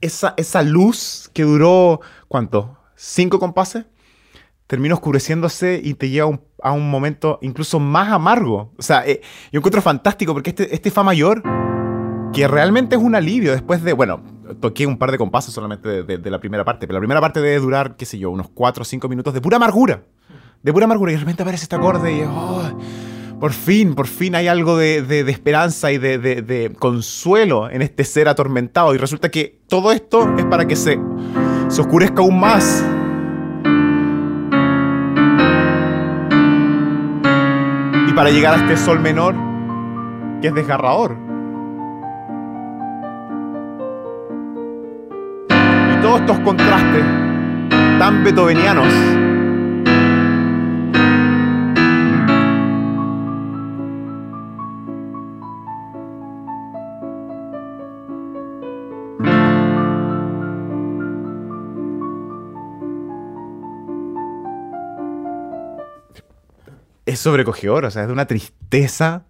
Esa, 0.00 0.62
luz 0.62 1.30
que 1.32 1.42
duró, 1.42 2.00
¿cuánto? 2.28 2.78
¿Cinco 2.94 3.38
compases? 3.38 3.86
termina 4.66 4.94
oscureciéndose 4.94 5.80
y 5.80 5.94
te 5.94 6.10
lleva 6.10 6.40
a 6.60 6.72
un 6.72 6.90
momento 6.90 7.38
incluso 7.40 7.78
más 7.78 8.10
amargo. 8.10 8.72
O 8.76 8.82
sea, 8.82 9.06
eh, 9.06 9.20
yo 9.52 9.58
encuentro 9.58 9.80
fantástico 9.80 10.32
porque 10.32 10.50
este, 10.50 10.74
este 10.74 10.90
Fa 10.90 11.04
mayor, 11.04 11.40
que 12.32 12.48
realmente 12.48 12.96
es 12.96 13.02
un 13.02 13.14
alivio 13.14 13.52
después 13.52 13.84
de, 13.84 13.92
bueno, 13.92 14.24
toqué 14.60 14.86
un 14.86 14.98
par 14.98 15.12
de 15.12 15.18
compases 15.18 15.54
solamente 15.54 16.02
de, 16.02 16.30
la 16.30 16.40
primera 16.40 16.64
parte, 16.64 16.88
pero 16.88 16.94
la 16.94 17.00
primera 17.00 17.20
parte 17.20 17.40
debe 17.40 17.60
durar, 17.60 17.96
qué 17.96 18.04
sé 18.06 18.18
yo, 18.18 18.30
unos 18.30 18.48
cuatro 18.48 18.82
o 18.82 18.84
cinco 18.84 19.08
minutos 19.08 19.32
de 19.34 19.40
pura 19.40 19.56
amargura. 19.56 20.02
De 20.62 20.72
pura 20.72 20.86
amargura. 20.86 21.12
Y 21.12 21.14
de 21.14 21.20
repente 21.20 21.42
aparece 21.42 21.64
este 21.64 21.76
acorde 21.76 22.12
y... 22.12 23.05
por 23.40 23.52
fin, 23.52 23.94
por 23.94 24.06
fin 24.06 24.34
hay 24.34 24.48
algo 24.48 24.78
de, 24.78 25.20
esperanza 25.28 25.92
y 25.92 25.98
de, 25.98 26.72
consuelo 26.78 27.70
en 27.70 27.82
este 27.82 28.04
ser 28.04 28.28
atormentado. 28.28 28.94
Y 28.94 28.98
resulta 28.98 29.30
que 29.30 29.60
todo 29.68 29.92
esto 29.92 30.34
es 30.38 30.44
para 30.46 30.66
que 30.66 30.76
se, 30.76 30.98
se 31.68 31.80
oscurezca 31.80 32.22
aún 32.22 32.40
más. 32.40 32.84
Y 38.08 38.12
para 38.12 38.30
llegar 38.30 38.54
a 38.54 38.56
este 38.56 38.76
sol 38.76 39.00
menor 39.00 39.34
que 40.40 40.48
es 40.48 40.54
desgarrador. 40.54 41.16
Y 45.50 46.00
todos 46.00 46.20
estos 46.20 46.38
contrastes 46.40 47.04
tan 47.98 48.24
beethovenianos 48.24 49.25
es 67.06 67.20
sobrecogedor, 67.20 67.84
o 67.84 67.90
sea, 67.90 68.02
es 68.02 68.08
de 68.08 68.12
una 68.12 68.26
tristeza. 68.26 69.24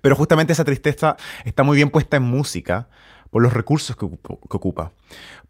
Pero 0.00 0.14
justamente 0.14 0.52
esa 0.52 0.64
tristeza 0.64 1.16
está 1.44 1.62
muy 1.62 1.76
bien 1.76 1.90
puesta 1.90 2.16
en 2.16 2.22
música 2.24 2.88
por 3.30 3.42
los 3.42 3.52
recursos 3.52 3.96
que, 3.96 4.04
ocupa, 4.04 4.92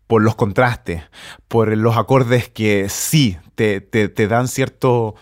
por 0.06 0.22
los 0.22 0.34
contrastes, 0.34 1.02
por 1.48 1.76
los 1.76 1.96
acordes 1.96 2.48
que 2.48 2.88
sí 2.88 3.36
te, 3.54 3.80
dan 4.28 4.48
cierto 4.48 5.14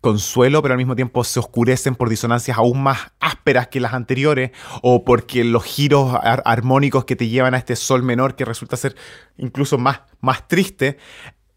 consuelo, 0.00 0.62
pero 0.62 0.72
al 0.72 0.78
mismo 0.78 0.96
tiempo 0.96 1.24
se 1.24 1.40
oscurecen 1.40 1.94
por 1.94 2.08
disonancias 2.08 2.56
aún 2.56 2.82
más 2.82 3.12
ásperas 3.20 3.68
que 3.68 3.80
las 3.80 3.92
anteriores, 3.92 4.52
o 4.82 5.04
porque 5.04 5.44
los 5.44 5.64
giros 5.64 6.16
armónicos 6.22 7.04
que 7.04 7.16
te 7.16 7.28
llevan 7.28 7.54
a 7.54 7.58
este 7.58 7.76
sol 7.76 8.02
menor, 8.02 8.36
que 8.36 8.44
resulta 8.44 8.76
ser 8.76 8.96
incluso 9.36 9.76
más, 9.76 10.02
más 10.20 10.46
triste, 10.48 10.96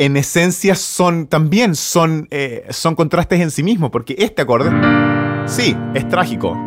en 0.06 0.18
esencia 0.18 0.76
son 0.76 1.28
también 1.28 1.76
son, 1.76 2.28
eh, 2.30 2.66
son 2.72 2.94
contrastes 2.94 3.40
en 3.40 3.52
sí 3.52 3.64
mismos, 3.64 3.90
porque 3.90 4.16
este 4.18 4.42
acorde, 4.42 4.70
sí, 5.46 5.78
es 5.94 6.10
trágico. 6.10 6.58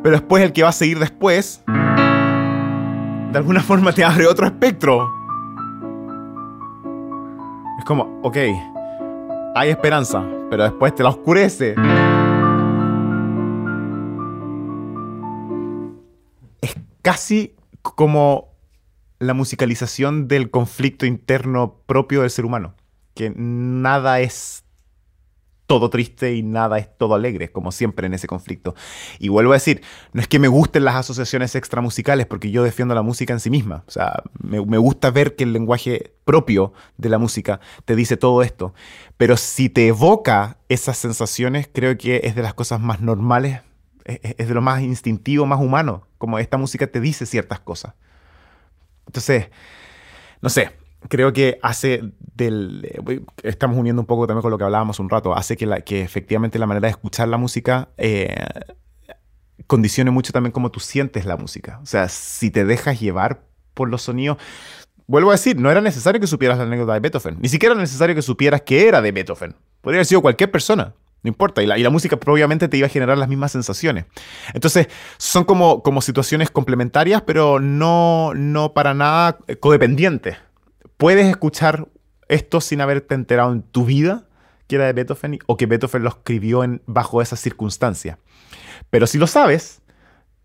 Pero 0.00 0.16
después 0.16 0.44
el 0.44 0.52
que 0.52 0.62
va 0.62 0.68
a 0.68 0.72
seguir 0.72 1.00
después, 1.00 1.64
de 1.66 3.36
alguna 3.36 3.60
forma 3.64 3.92
te 3.92 4.04
abre 4.04 4.28
otro 4.28 4.46
espectro. 4.46 5.12
Es 7.80 7.84
como, 7.84 8.20
ok, 8.22 8.36
hay 9.56 9.70
esperanza, 9.70 10.24
pero 10.50 10.62
después 10.62 10.94
te 10.94 11.02
la 11.02 11.08
oscurece. 11.08 11.74
Es 16.60 16.76
casi 17.02 17.56
como 17.82 18.51
la 19.22 19.34
musicalización 19.34 20.28
del 20.28 20.50
conflicto 20.50 21.06
interno 21.06 21.82
propio 21.86 22.22
del 22.22 22.30
ser 22.30 22.44
humano. 22.44 22.74
Que 23.14 23.32
nada 23.34 24.20
es 24.20 24.64
todo 25.66 25.88
triste 25.88 26.34
y 26.34 26.42
nada 26.42 26.78
es 26.78 26.98
todo 26.98 27.14
alegre, 27.14 27.50
como 27.50 27.72
siempre 27.72 28.06
en 28.06 28.14
ese 28.14 28.26
conflicto. 28.26 28.74
Y 29.18 29.28
vuelvo 29.28 29.52
a 29.52 29.56
decir, 29.56 29.80
no 30.12 30.20
es 30.20 30.28
que 30.28 30.38
me 30.38 30.48
gusten 30.48 30.84
las 30.84 30.96
asociaciones 30.96 31.54
extramusicales, 31.54 32.26
porque 32.26 32.50
yo 32.50 32.62
defiendo 32.62 32.94
la 32.94 33.02
música 33.02 33.32
en 33.32 33.40
sí 33.40 33.48
misma. 33.48 33.84
O 33.86 33.90
sea, 33.90 34.22
me, 34.42 34.58
gusta 34.58 35.10
ver 35.10 35.34
que 35.34 35.44
el 35.44 35.52
lenguaje 35.52 36.14
propio 36.24 36.72
de 36.98 37.08
la 37.08 37.18
música 37.18 37.60
te 37.84 37.96
dice 37.96 38.16
todo 38.16 38.42
esto. 38.42 38.74
Pero 39.16 39.36
si 39.36 39.68
te 39.68 39.86
evoca 39.86 40.58
esas 40.68 40.98
sensaciones, 40.98 41.70
creo 41.72 41.96
que 41.96 42.20
es 42.24 42.34
de 42.34 42.42
las 42.42 42.54
cosas 42.54 42.80
más 42.80 43.00
normales, 43.00 43.60
es 44.04 44.48
de 44.48 44.54
lo 44.54 44.62
más 44.62 44.82
instintivo, 44.82 45.46
más 45.46 45.60
humano. 45.60 46.06
Como 46.18 46.38
esta 46.38 46.58
música 46.58 46.86
te 46.86 47.00
dice 47.00 47.24
ciertas 47.24 47.60
cosas. 47.60 47.94
Entonces, 49.06 49.48
no 50.40 50.48
sé, 50.48 50.70
creo 51.08 51.32
que 51.32 51.58
hace 51.62 52.02
del... 52.34 52.88
Estamos 53.42 53.76
uniendo 53.76 54.02
un 54.02 54.06
poco 54.06 54.26
también 54.26 54.42
con 54.42 54.50
lo 54.50 54.58
que 54.58 54.64
hablábamos 54.64 54.98
un 55.00 55.10
rato, 55.10 55.34
hace 55.34 55.56
que 55.56 56.02
efectivamente 56.02 56.58
la 56.58 56.66
manera 56.66 56.86
de 56.86 56.92
escuchar 56.92 57.28
la 57.28 57.36
música 57.36 57.90
eh, 57.96 58.34
condicione 59.66 60.10
mucho 60.10 60.32
también 60.32 60.52
cómo 60.52 60.70
tú 60.70 60.80
sientes 60.80 61.26
la 61.26 61.36
música. 61.36 61.80
O 61.82 61.86
sea, 61.86 62.08
si 62.08 62.50
te 62.50 62.64
dejas 62.64 63.00
llevar 63.00 63.44
por 63.74 63.88
los 63.88 64.02
sonidos... 64.02 64.38
Vuelvo 65.08 65.30
a 65.30 65.34
decir, 65.34 65.58
no 65.58 65.70
era 65.70 65.80
necesario 65.80 66.20
que 66.20 66.26
supieras 66.26 66.56
la 66.56 66.64
anécdota 66.64 66.94
de 66.94 67.00
Beethoven. 67.00 67.36
Ni 67.40 67.48
siquiera 67.48 67.74
era 67.74 67.82
necesario 67.82 68.14
que 68.14 68.22
supieras 68.22 68.62
que 68.62 68.86
era 68.86 69.02
de 69.02 69.12
Beethoven. 69.12 69.54
Podría 69.82 69.98
haber 69.98 70.06
sido 70.06 70.22
cualquier 70.22 70.50
persona. 70.50 70.94
No 71.22 71.28
importa. 71.28 71.62
Y 71.62 71.66
la, 71.66 71.90
música 71.90 72.16
probablemente 72.16 72.68
te 72.68 72.76
iba 72.76 72.86
a 72.86 72.90
generar 72.90 73.16
las 73.16 73.28
mismas 73.28 73.52
sensaciones. 73.52 74.06
Entonces, 74.54 74.88
son 75.18 75.44
como, 75.44 75.82
como 75.82 76.02
situaciones 76.02 76.50
complementarias, 76.50 77.22
pero 77.22 77.60
no, 77.60 78.32
no 78.34 78.72
para 78.72 78.92
nada 78.92 79.38
codependientes. 79.60 80.36
Puedes 80.96 81.26
escuchar 81.26 81.88
esto 82.28 82.60
sin 82.60 82.80
haberte 82.80 83.14
enterado 83.14 83.52
en 83.52 83.62
tu 83.62 83.84
vida 83.84 84.26
que 84.66 84.76
era 84.76 84.86
de 84.86 84.92
Beethoven 84.92 85.38
o 85.46 85.56
que 85.56 85.66
Beethoven 85.66 86.02
lo 86.02 86.08
escribió 86.08 86.64
en, 86.64 86.82
bajo 86.86 87.20
esas 87.20 87.40
circunstancias. 87.40 88.18
Pero 88.90 89.06
si 89.06 89.18
lo 89.18 89.26
sabes, 89.26 89.82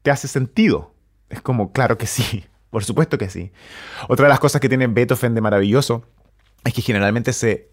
te 0.02 0.12
hace 0.12 0.28
sentido. 0.28 0.94
Es 1.30 1.42
como, 1.42 1.72
claro 1.72 1.98
que 1.98 2.08
sí, 2.08 2.46
por 2.70 2.84
supuesto 2.84 3.18
que 3.18 3.30
sí. 3.30 3.52
Otra 4.10 4.26
de 4.26 4.30
las 4.30 4.40
cosas 4.40 4.62
que 4.62 4.70
tiene 4.70 4.88
Beethoven 4.88 5.34
de 5.34 5.42
maravilloso 5.42 6.06
es 6.64 6.74
que 6.74 6.82
generalmente 6.82 7.34
se 7.34 7.70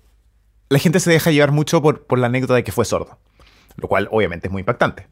la 0.75 0.81
gente 0.81 0.99
se 0.99 1.09
deja 1.09 1.31
llevar 1.31 1.53
mucho 1.53 1.81
por, 1.81 2.19
la 2.19 2.27
anécdota 2.27 2.55
de 2.55 2.65
que 2.65 2.73
fue 2.73 2.85
sordo, 2.85 3.17
lo 3.77 3.87
cual 3.87 4.09
obviamente 4.11 4.49
es 4.49 4.53
muy 4.53 4.61
impactante. 4.61 5.07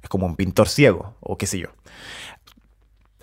Es 0.00 0.08
como 0.08 0.24
un 0.24 0.36
pintor 0.36 0.68
ciego 0.68 1.16
o 1.18 1.36
qué 1.36 1.46
sé 1.46 1.58
yo. 1.58 1.68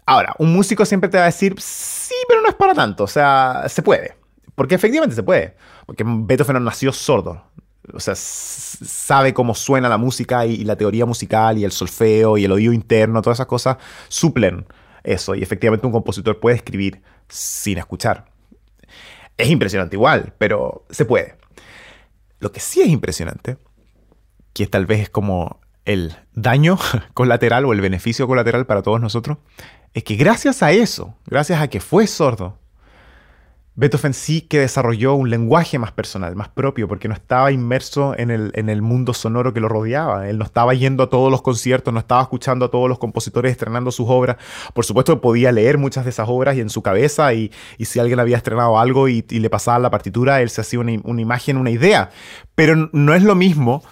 Ahora, 0.05 0.35
un 0.37 0.51
músico 0.51 0.85
siempre 0.85 1.09
te 1.09 1.15
va 1.15 1.23
a 1.23 1.27
decir, 1.27 1.55
sí, 1.59 2.13
pero 2.27 2.41
no 2.41 2.49
es 2.49 2.55
para 2.55 2.73
tanto, 2.73 3.05
o 3.05 3.07
sea, 3.07 3.63
se 3.69 3.81
puede. 3.81 4.17
Porque 4.53 4.75
efectivamente 4.75 5.15
se 5.15 5.23
puede. 5.23 5.55
Porque 5.85 6.03
Beethoven 6.05 6.61
nació 6.61 6.91
sordo. 6.91 7.41
O 7.93 8.01
sea, 8.01 8.15
sabe 8.15 9.33
cómo 9.33 9.55
suena 9.55 9.87
la 9.87 9.97
música 9.97 10.45
y, 10.45 10.65
la 10.65 10.75
teoría 10.75 11.05
musical 11.05 11.57
y 11.57 11.63
el 11.63 11.71
solfeo 11.71 12.37
y 12.37 12.43
el 12.43 12.51
oído 12.51 12.73
interno, 12.73 13.21
todas 13.21 13.37
esas 13.37 13.47
cosas 13.47 13.77
suplen 14.09 14.65
eso. 15.03 15.35
Y 15.35 15.41
efectivamente 15.41 15.87
un 15.87 15.93
compositor 15.93 16.41
puede 16.41 16.57
escribir 16.57 17.01
sin 17.29 17.77
escuchar. 17.77 18.25
Es 19.37 19.49
impresionante 19.49 19.95
igual, 19.95 20.33
pero 20.37 20.85
se 20.89 21.05
puede. 21.05 21.37
Lo 22.39 22.51
que 22.51 22.59
sí 22.59 22.81
es 22.81 22.87
impresionante, 22.87 23.57
que 24.53 24.67
tal 24.67 24.85
vez 24.85 25.01
es 25.01 25.09
como 25.09 25.59
el 25.85 26.15
daño 26.33 26.77
colateral 27.13 27.65
o 27.65 27.73
el 27.73 27.81
beneficio 27.81 28.27
colateral 28.27 28.65
para 28.65 28.81
todos 28.81 29.01
nosotros, 29.01 29.37
es 29.93 30.03
que 30.03 30.15
gracias 30.15 30.61
a 30.61 30.71
eso, 30.71 31.15
gracias 31.25 31.61
a 31.61 31.69
que 31.69 31.79
fue 31.79 32.07
sordo, 32.07 32.59
Beethoven 33.79 34.15
sí 34.15 34.41
que 34.41 34.61
desarrolló 34.61 35.13
un 35.13 35.29
lenguaje 35.29 35.77
más 35.77 35.91
personal, 35.91 36.35
más 36.35 36.49
propio, 36.49 36.87
porque 36.87 37.07
no 37.07 37.13
estaba 37.13 37.51
inmerso 37.51 38.15
en 38.17 38.31
el, 38.31 38.51
en 38.55 38.69
el, 38.69 38.81
mundo 38.81 39.13
sonoro 39.13 39.53
que 39.53 39.59
lo 39.59 39.69
rodeaba. 39.69 40.27
Él 40.27 40.39
no 40.39 40.45
estaba 40.45 40.73
yendo 40.73 41.03
a 41.03 41.09
todos 41.11 41.29
los 41.29 41.43
conciertos, 41.43 41.93
no 41.93 41.99
estaba 41.99 42.23
escuchando 42.23 42.65
a 42.65 42.71
todos 42.71 42.89
los 42.89 42.97
compositores 42.97 43.51
estrenando 43.51 43.91
sus 43.91 44.07
obras. 44.09 44.37
Por 44.73 44.83
supuesto, 44.83 45.21
podía 45.21 45.51
leer 45.51 45.77
muchas 45.77 46.05
de 46.05 46.09
esas 46.09 46.27
obras 46.27 46.57
y 46.57 46.61
en 46.61 46.71
su 46.71 46.81
cabeza, 46.81 47.35
y, 47.35 47.51
y 47.77 47.85
si 47.85 47.99
alguien 47.99 48.19
había 48.19 48.37
estrenado 48.37 48.79
algo 48.79 49.07
y, 49.09 49.21
le 49.29 49.49
pasaba 49.51 49.77
la 49.77 49.91
partitura, 49.91 50.41
él 50.41 50.49
se 50.49 50.61
hacía 50.61 50.79
una, 50.79 50.93
una, 51.03 51.21
imagen, 51.21 51.57
una 51.57 51.69
idea. 51.69 52.09
Pero 52.55 52.89
no 52.91 53.13
es 53.13 53.21
lo 53.21 53.35
mismo 53.35 53.83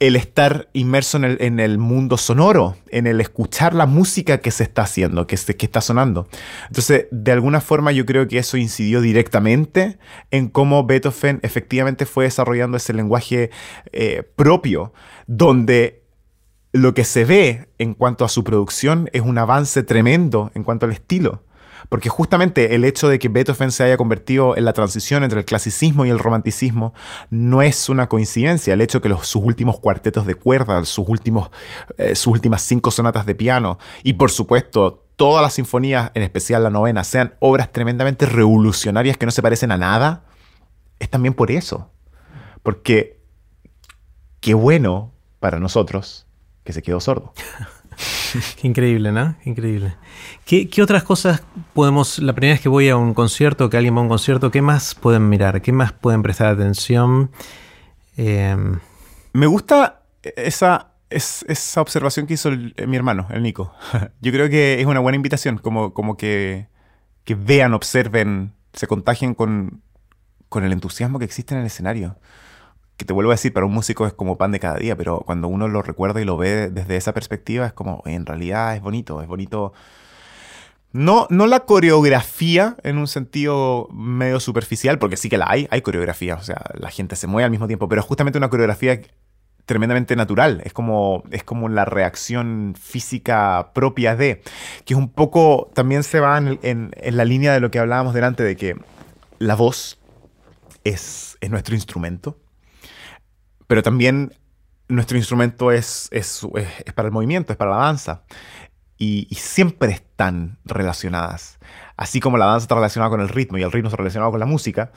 el 0.00 0.14
estar 0.14 0.68
inmerso 0.72 1.18
en 1.18 1.58
el, 1.58 1.78
mundo 1.78 2.16
sonoro, 2.18 2.76
en 2.90 3.08
el 3.08 3.20
escuchar 3.20 3.74
la 3.74 3.86
música 3.86 4.38
que 4.38 4.52
se 4.52 4.62
está 4.62 4.82
haciendo, 4.82 5.26
que, 5.26 5.36
que 5.36 5.66
está 5.66 5.80
sonando. 5.80 6.28
Entonces, 6.68 7.06
de 7.10 7.32
alguna 7.32 7.60
forma 7.60 7.90
yo 7.90 8.06
creo 8.06 8.28
que 8.28 8.38
eso 8.38 8.56
incidió 8.56 9.00
directamente 9.00 9.98
en 10.30 10.48
cómo 10.48 10.86
Beethoven 10.86 11.40
efectivamente 11.42 12.06
fue 12.06 12.24
desarrollando 12.24 12.76
ese 12.76 12.92
lenguaje 12.92 13.50
eh, 13.92 14.22
propio, 14.36 14.92
donde 15.26 16.04
lo 16.72 16.94
que 16.94 17.04
se 17.04 17.24
ve 17.24 17.68
en 17.78 17.94
cuanto 17.94 18.24
a 18.24 18.28
su 18.28 18.44
producción 18.44 19.10
es 19.12 19.22
un 19.22 19.36
avance 19.38 19.82
tremendo 19.82 20.52
en 20.54 20.62
cuanto 20.62 20.86
al 20.86 20.92
estilo. 20.92 21.42
Porque 21.88 22.08
justamente 22.08 22.74
el 22.74 22.84
hecho 22.84 23.08
de 23.08 23.18
que 23.18 23.28
Beethoven 23.28 23.70
se 23.70 23.84
haya 23.84 23.96
convertido 23.96 24.56
en 24.56 24.64
la 24.64 24.72
transición 24.72 25.24
entre 25.24 25.40
el 25.40 25.44
clasicismo 25.44 26.04
y 26.04 26.10
el 26.10 26.18
romanticismo 26.18 26.94
no 27.30 27.62
es 27.62 27.88
una 27.88 28.08
coincidencia. 28.08 28.74
El 28.74 28.80
hecho 28.80 29.00
de 29.00 29.08
que 29.08 29.16
sus 29.22 29.42
últimos 29.42 29.80
cuartetos 29.80 30.26
de 30.26 30.34
cuerda, 30.34 30.84
sus, 30.84 31.08
últimos, 31.08 31.50
eh, 31.96 32.14
sus 32.14 32.32
últimas 32.32 32.62
cinco 32.62 32.90
sonatas 32.90 33.26
de 33.26 33.34
piano 33.34 33.78
y 34.02 34.14
por 34.14 34.30
supuesto 34.30 35.04
todas 35.16 35.42
las 35.42 35.54
sinfonías, 35.54 36.12
en 36.14 36.22
especial 36.22 36.62
la 36.62 36.70
novena, 36.70 37.02
sean 37.02 37.34
obras 37.40 37.72
tremendamente 37.72 38.24
revolucionarias 38.24 39.16
que 39.16 39.26
no 39.26 39.32
se 39.32 39.42
parecen 39.42 39.72
a 39.72 39.76
nada, 39.76 40.24
es 41.00 41.10
también 41.10 41.34
por 41.34 41.50
eso. 41.50 41.90
Porque 42.62 43.20
qué 44.40 44.54
bueno 44.54 45.12
para 45.40 45.58
nosotros 45.58 46.26
que 46.64 46.72
se 46.72 46.82
quedó 46.82 47.00
sordo. 47.00 47.32
Qué 48.60 48.66
increíble, 48.68 49.12
¿no? 49.12 49.36
increíble. 49.44 49.94
¿Qué, 50.44 50.68
otras 50.82 51.02
cosas 51.02 51.42
podemos, 51.74 52.18
la 52.18 52.32
primera 52.32 52.54
vez 52.54 52.60
que 52.60 52.68
voy 52.68 52.88
a 52.88 52.96
un 52.96 53.14
concierto, 53.14 53.70
que 53.70 53.76
alguien 53.76 53.94
va 53.94 54.00
a 54.00 54.02
un 54.02 54.08
concierto, 54.08 54.50
qué 54.50 54.62
más 54.62 54.94
pueden 54.94 55.28
mirar? 55.28 55.62
¿Qué 55.62 55.72
más 55.72 55.92
pueden 55.92 56.22
prestar 56.22 56.48
atención? 56.48 57.30
Em, 58.16 58.80
Me 59.32 59.46
gusta 59.46 60.02
esa, 60.22 60.92
esa 61.10 61.80
observación 61.80 62.26
que 62.26 62.34
hizo 62.34 62.50
mi 62.50 62.96
hermano, 62.96 63.26
el 63.30 63.42
Nico. 63.42 63.72
Yo 64.20 64.32
creo 64.32 64.48
que 64.48 64.80
es 64.80 64.86
una 64.86 65.00
buena 65.00 65.16
invitación, 65.16 65.58
como, 65.58 65.94
como 65.94 66.16
que, 66.16 66.68
que 67.24 67.34
vean, 67.34 67.74
observen, 67.74 68.54
se 68.72 68.86
contagien 68.86 69.34
con, 69.34 69.82
con 70.48 70.64
el 70.64 70.72
entusiasmo 70.72 71.18
que 71.18 71.24
existe 71.24 71.54
en 71.54 71.60
el 71.60 71.66
escenario 71.66 72.16
que 72.98 73.04
te 73.04 73.12
vuelvo 73.12 73.30
a 73.30 73.34
decir, 73.34 73.52
para 73.52 73.64
un 73.64 73.72
músico 73.72 74.06
es 74.06 74.12
como 74.12 74.36
pan 74.36 74.50
de 74.50 74.58
cada 74.58 74.76
día, 74.76 74.96
pero 74.96 75.20
cuando 75.20 75.46
uno 75.46 75.68
lo 75.68 75.82
recuerda 75.82 76.20
y 76.20 76.24
lo 76.24 76.36
ve 76.36 76.68
desde 76.68 76.96
esa 76.96 77.14
perspectiva, 77.14 77.64
es 77.66 77.72
como, 77.72 78.02
en 78.06 78.26
realidad 78.26 78.74
es 78.74 78.82
bonito, 78.82 79.22
es 79.22 79.28
bonito. 79.28 79.72
No, 80.92 81.28
no 81.30 81.46
la 81.46 81.60
coreografía 81.60 82.74
en 82.82 82.98
un 82.98 83.06
sentido 83.06 83.88
medio 83.92 84.40
superficial, 84.40 84.98
porque 84.98 85.16
sí 85.16 85.28
que 85.28 85.38
la 85.38 85.46
hay, 85.48 85.68
hay 85.70 85.80
coreografía, 85.80 86.34
o 86.34 86.42
sea, 86.42 86.60
la 86.74 86.90
gente 86.90 87.14
se 87.14 87.28
mueve 87.28 87.44
al 87.44 87.52
mismo 87.52 87.68
tiempo, 87.68 87.88
pero 87.88 88.02
justamente 88.02 88.36
una 88.36 88.50
coreografía 88.50 89.00
tremendamente 89.64 90.16
natural, 90.16 90.60
es 90.64 90.72
como, 90.72 91.22
es 91.30 91.44
como 91.44 91.68
la 91.68 91.84
reacción 91.84 92.74
física 92.76 93.70
propia 93.74 94.16
de, 94.16 94.42
que 94.84 94.94
es 94.94 94.98
un 94.98 95.08
poco, 95.10 95.70
también 95.72 96.02
se 96.02 96.18
va 96.18 96.36
en, 96.38 96.58
en 96.62 97.16
la 97.16 97.24
línea 97.24 97.52
de 97.52 97.60
lo 97.60 97.70
que 97.70 97.78
hablábamos 97.78 98.12
delante, 98.12 98.42
de 98.42 98.56
que 98.56 98.76
la 99.38 99.54
voz 99.54 100.00
es, 100.82 101.38
es 101.40 101.50
nuestro 101.50 101.76
instrumento, 101.76 102.38
pero 103.68 103.82
también 103.82 104.34
nuestro 104.88 105.16
instrumento 105.16 105.70
es, 105.70 106.08
es, 106.10 106.44
para 106.94 107.06
el 107.06 107.12
movimiento, 107.12 107.52
es 107.52 107.56
para 107.56 107.70
la 107.70 107.84
danza. 107.84 108.24
Y, 108.96 109.28
siempre 109.36 109.92
están 109.92 110.58
relacionadas. 110.64 111.58
Así 111.96 112.18
como 112.18 112.36
la 112.36 112.46
danza 112.46 112.64
está 112.64 112.74
relacionada 112.74 113.10
con 113.10 113.20
el 113.20 113.28
ritmo 113.28 113.58
y 113.58 113.62
el 113.62 113.70
ritmo 113.70 113.88
está 113.88 113.98
relacionado 113.98 114.32
con 114.32 114.40
la 114.40 114.46
música, 114.46 114.90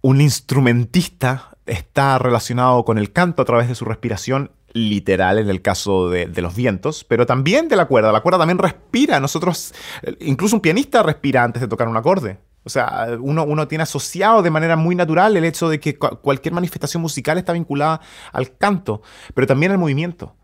un 0.00 0.20
instrumentista 0.20 1.58
está 1.66 2.18
relacionado 2.18 2.84
con 2.84 2.96
el 2.96 3.12
canto 3.12 3.42
a 3.42 3.44
través 3.44 3.68
de 3.68 3.74
su 3.74 3.84
respiración 3.84 4.52
literal 4.72 5.38
en 5.38 5.50
el 5.50 5.60
caso 5.60 6.08
de, 6.08 6.26
de, 6.26 6.40
los 6.40 6.54
vientos, 6.54 7.04
pero 7.04 7.26
también 7.26 7.68
de 7.68 7.76
la 7.76 7.86
cuerda. 7.86 8.12
La 8.12 8.20
cuerda 8.20 8.38
también 8.38 8.58
respira. 8.58 9.18
Nosotros, 9.18 9.74
incluso 10.20 10.56
un 10.56 10.62
pianista 10.62 11.02
respira 11.02 11.42
antes 11.42 11.60
de 11.60 11.68
tocar 11.68 11.88
un 11.88 11.96
acorde. 11.96 12.38
O 12.64 12.70
sea, 12.70 13.16
uno, 13.20 13.68
tiene 13.68 13.82
asociado 13.82 14.42
de 14.42 14.50
manera 14.50 14.76
muy 14.76 14.94
natural 14.94 15.36
el 15.36 15.44
hecho 15.44 15.68
de 15.68 15.80
que 15.80 15.96
cualquier 15.96 16.52
manifestación 16.54 17.00
musical 17.00 17.38
está 17.38 17.52
vinculada 17.52 18.00
al 18.32 18.56
canto, 18.56 19.02
pero 19.34 19.46
también 19.46 19.72
al 19.72 19.78
movimiento. 19.78 20.36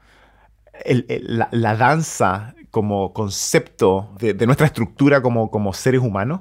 la, 0.86 1.76
danza 1.76 2.54
como 2.74 3.12
concepto 3.12 4.10
de, 4.18 4.34
nuestra 4.46 4.66
estructura 4.66 5.22
como, 5.22 5.48
como 5.48 5.72
seres 5.72 6.00
humanos, 6.00 6.40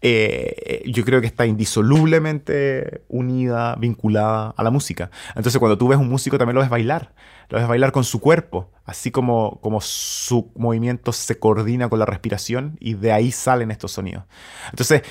eh, 0.00 0.82
yo 0.86 1.04
creo 1.04 1.20
que 1.20 1.28
está 1.28 1.46
indisolublemente 1.46 3.04
unida, 3.08 3.76
vinculada 3.76 4.54
a 4.56 4.64
la 4.64 4.72
música. 4.72 5.12
Entonces 5.36 5.60
cuando 5.60 5.78
tú 5.78 5.86
ves 5.86 6.00
un 6.00 6.08
músico 6.08 6.36
también 6.36 6.56
lo 6.56 6.62
ves 6.62 6.68
bailar 6.68 7.14
lo 7.48 7.58
ves 7.58 7.68
bailar 7.68 7.92
con 7.92 8.02
su 8.02 8.18
cuerpo, 8.18 8.72
así 8.86 9.10
como, 9.12 9.60
como 9.60 9.80
su 9.82 10.50
movimiento 10.56 11.12
se 11.12 11.38
coordina 11.38 11.88
con 11.88 11.98
la 11.98 12.06
respiración 12.06 12.76
y 12.80 12.94
de 12.94 13.12
ahí 13.12 13.30
salen 13.30 13.70
estos 13.70 13.92
sonidos. 13.92 14.24
Entonces, 14.70 15.02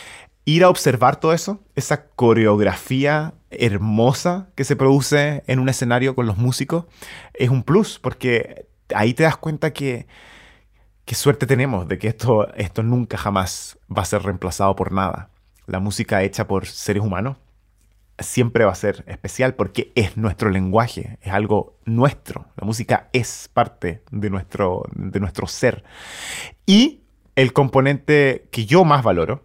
ir 0.43 0.63
a 0.63 0.69
observar 0.69 1.17
todo 1.17 1.33
eso, 1.33 1.63
esa 1.75 2.07
coreografía 2.07 3.35
hermosa 3.51 4.49
que 4.55 4.63
se 4.63 4.75
produce 4.75 5.43
en 5.45 5.59
un 5.59 5.69
escenario 5.69 6.15
con 6.15 6.25
los 6.25 6.37
músicos, 6.37 6.85
es 7.35 7.49
un 7.49 7.63
plus, 7.63 7.99
porque 7.99 8.65
ahí 8.95 9.13
te 9.13 9.23
das 9.23 9.37
cuenta 9.37 9.71
que 9.71 10.07
qué 11.05 11.15
suerte 11.15 11.45
tenemos 11.45 11.87
de 11.87 11.97
que 11.97 12.07
esto, 12.07 12.53
esto 12.55 12.83
nunca 12.83 13.17
jamás 13.17 13.77
va 13.95 14.01
a 14.01 14.05
ser 14.05 14.23
reemplazado 14.23 14.75
por 14.75 14.91
nada. 14.91 15.29
La 15.67 15.79
música 15.79 16.23
hecha 16.23 16.47
por 16.47 16.65
seres 16.65 17.03
humanos 17.03 17.37
siempre 18.19 18.65
va 18.65 18.71
a 18.71 18.75
ser 18.75 19.03
especial 19.07 19.55
porque 19.55 19.91
es 19.95 20.17
nuestro 20.17 20.49
lenguaje, 20.49 21.17
es 21.21 21.33
algo 21.33 21.77
nuestro. 21.85 22.45
La 22.57 22.65
música 22.65 23.09
es 23.13 23.49
parte 23.53 24.03
de 24.11 24.29
nuestro, 24.29 24.83
de 24.93 25.19
nuestro 25.19 25.47
ser. 25.47 25.83
Y 26.65 27.01
el 27.35 27.53
componente 27.53 28.47
que 28.51 28.65
yo 28.65 28.83
más 28.83 29.03
valoro, 29.03 29.43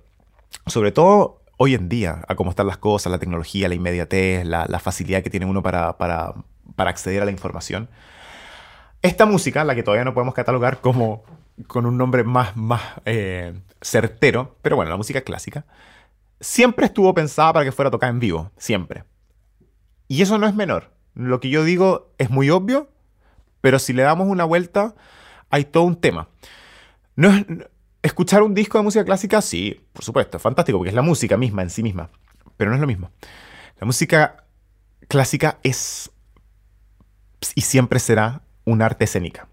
sobre 0.67 0.93
todo 0.93 1.43
hoy 1.57 1.75
en 1.75 1.89
día, 1.89 2.23
a 2.29 2.35
cómo 2.35 2.51
están 2.51 2.67
las 2.67 2.79
cosas, 2.79 3.11
la 3.11 3.19
tecnología, 3.19 3.69
la 3.69 3.75
inmediatez, 3.75 4.45
la, 4.45 4.79
facilidad 4.79 5.23
que 5.23 5.31
tiene 5.31 5.47
uno 5.47 5.63
para, 5.63 5.97
para, 5.97 6.35
acceder 6.77 7.23
a 7.23 7.25
la 7.25 7.31
información, 7.31 7.89
esta 9.03 9.25
música, 9.25 9.65
la 9.65 9.75
que 9.75 9.83
todavía 9.83 10.05
no 10.05 10.15
podemos 10.15 10.35
catalogar 10.35 10.81
como 10.81 11.25
con 11.67 11.87
un 11.87 11.97
nombre 11.97 12.25
más, 12.25 12.57
más 12.57 12.83
eh, 13.05 13.55
certero, 13.81 14.57
pero 14.63 14.77
bueno, 14.77 14.91
la 14.91 14.97
música 14.97 15.23
clásica, 15.23 15.65
siempre 16.41 16.87
estuvo 16.87 17.13
pensada 17.15 17.53
para 17.53 17.65
que 17.65 17.73
fuera 17.73 17.91
tocada 17.91 18.11
en 18.11 18.21
vivo, 18.21 18.51
siempre. 18.57 19.05
Y 20.09 20.23
eso 20.23 20.39
no 20.39 20.47
es 20.47 20.55
menor. 20.55 20.93
Lo 21.15 21.41
que 21.41 21.49
yo 21.49 21.65
digo 21.65 22.13
es 22.19 22.31
muy 22.31 22.51
obvio, 22.51 22.91
pero 23.61 23.79
si 23.79 23.93
le 23.93 24.03
damos 24.03 24.29
una 24.29 24.45
vuelta, 24.45 24.95
hay 25.51 25.65
todo 25.65 25.85
un 25.85 25.97
tema. 25.97 26.29
No 27.17 27.31
escuchar 28.03 28.43
un 28.43 28.55
disco 28.55 28.79
de 28.79 28.85
música 28.85 29.05
clásica, 29.05 29.41
sí, 29.41 29.81
por 29.93 30.05
supuesto, 30.05 30.37
es 30.37 30.43
fantástico, 30.43 30.79
porque 30.79 30.91
es 30.91 30.95
la 30.95 31.03
música 31.03 31.37
misma 31.37 31.63
en 31.63 31.71
sí 31.71 31.83
misma, 31.83 32.11
pero 32.57 32.71
no 32.71 32.77
es 32.77 32.81
lo 32.81 32.87
mismo. 32.87 33.11
La 33.81 33.87
música 33.87 34.45
clásica 35.09 35.59
es 35.63 36.11
y 37.55 37.63
siempre 37.63 37.99
será 37.99 38.43
un 38.65 38.83
arte 38.83 39.05
escénica, 39.05 39.49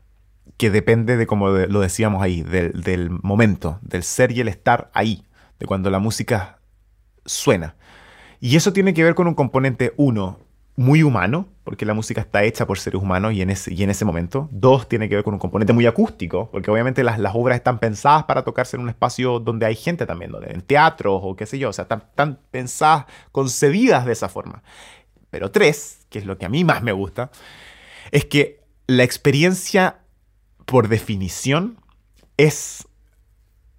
que 0.58 0.70
depende 0.70 1.18
de, 1.18 1.28
como 1.28 1.50
lo 1.50 1.80
decíamos 1.80 2.22
ahí, 2.22 2.42
del, 2.42 2.82
del 2.82 3.10
momento, 3.10 3.80
del 3.82 4.04
ser 4.04 4.32
y 4.32 4.42
el 4.42 4.48
estar 4.48 4.90
ahí, 4.94 5.24
de 5.60 5.66
cuando 5.66 5.90
la 5.90 6.00
música 6.00 6.60
suena. 7.26 7.76
Y 8.40 8.56
eso 8.56 8.74
tiene 8.74 8.94
que 8.94 9.04
ver 9.04 9.16
con 9.16 9.28
un 9.28 9.36
componente, 9.36 9.94
uno, 9.98 10.40
muy 10.76 11.04
humano, 11.04 11.48
porque 11.64 11.86
la 11.86 11.94
música 11.94 12.22
está 12.22 12.44
hecha 12.44 12.66
por 12.66 12.80
seres 12.80 13.02
humanos 13.02 13.34
y 13.34 13.42
en 13.42 13.50
ese, 13.50 13.74
y 13.74 13.84
en 13.84 13.90
ese 13.90 14.06
momento. 14.06 14.50
Dos, 14.52 14.90
tiene 14.90 15.08
que 15.08 15.16
ver 15.16 15.24
con 15.24 15.34
un 15.34 15.40
componente 15.40 15.72
muy 15.72 15.86
acústico, 15.86 16.50
porque 16.52 16.72
obviamente 16.72 17.04
las, 17.04 17.20
las 17.20 17.36
obras 17.36 17.58
están 17.58 17.80
pensadas 17.80 18.24
para 18.24 18.44
tocarse 18.44 18.76
en 18.76 18.84
un 18.84 18.90
espacio 18.90 19.40
donde 19.40 19.66
hay 19.66 19.76
gente 19.76 20.06
también, 20.06 20.32
en 20.48 20.62
teatro 20.62 21.16
o 21.16 21.36
qué 21.36 21.46
sé 21.46 21.60
yo, 21.60 21.70
o 21.70 21.74
sea, 21.74 21.84
están, 21.84 22.04
están 22.10 22.40
pensadas, 22.52 23.06
concebidas 23.32 24.06
de 24.06 24.14
esa 24.14 24.30
forma. 24.30 24.64
Pero 25.30 25.52
tres, 25.52 26.06
que 26.10 26.20
es 26.20 26.26
lo 26.26 26.38
que 26.38 26.46
a 26.46 26.50
mí 26.50 26.64
más 26.64 26.82
me 26.82 26.92
gusta, 26.92 27.32
es 28.12 28.26
que 28.26 28.62
la 28.88 29.04
experiencia, 29.04 30.00
por 30.66 30.88
definición, 30.88 31.80
es, 32.38 32.88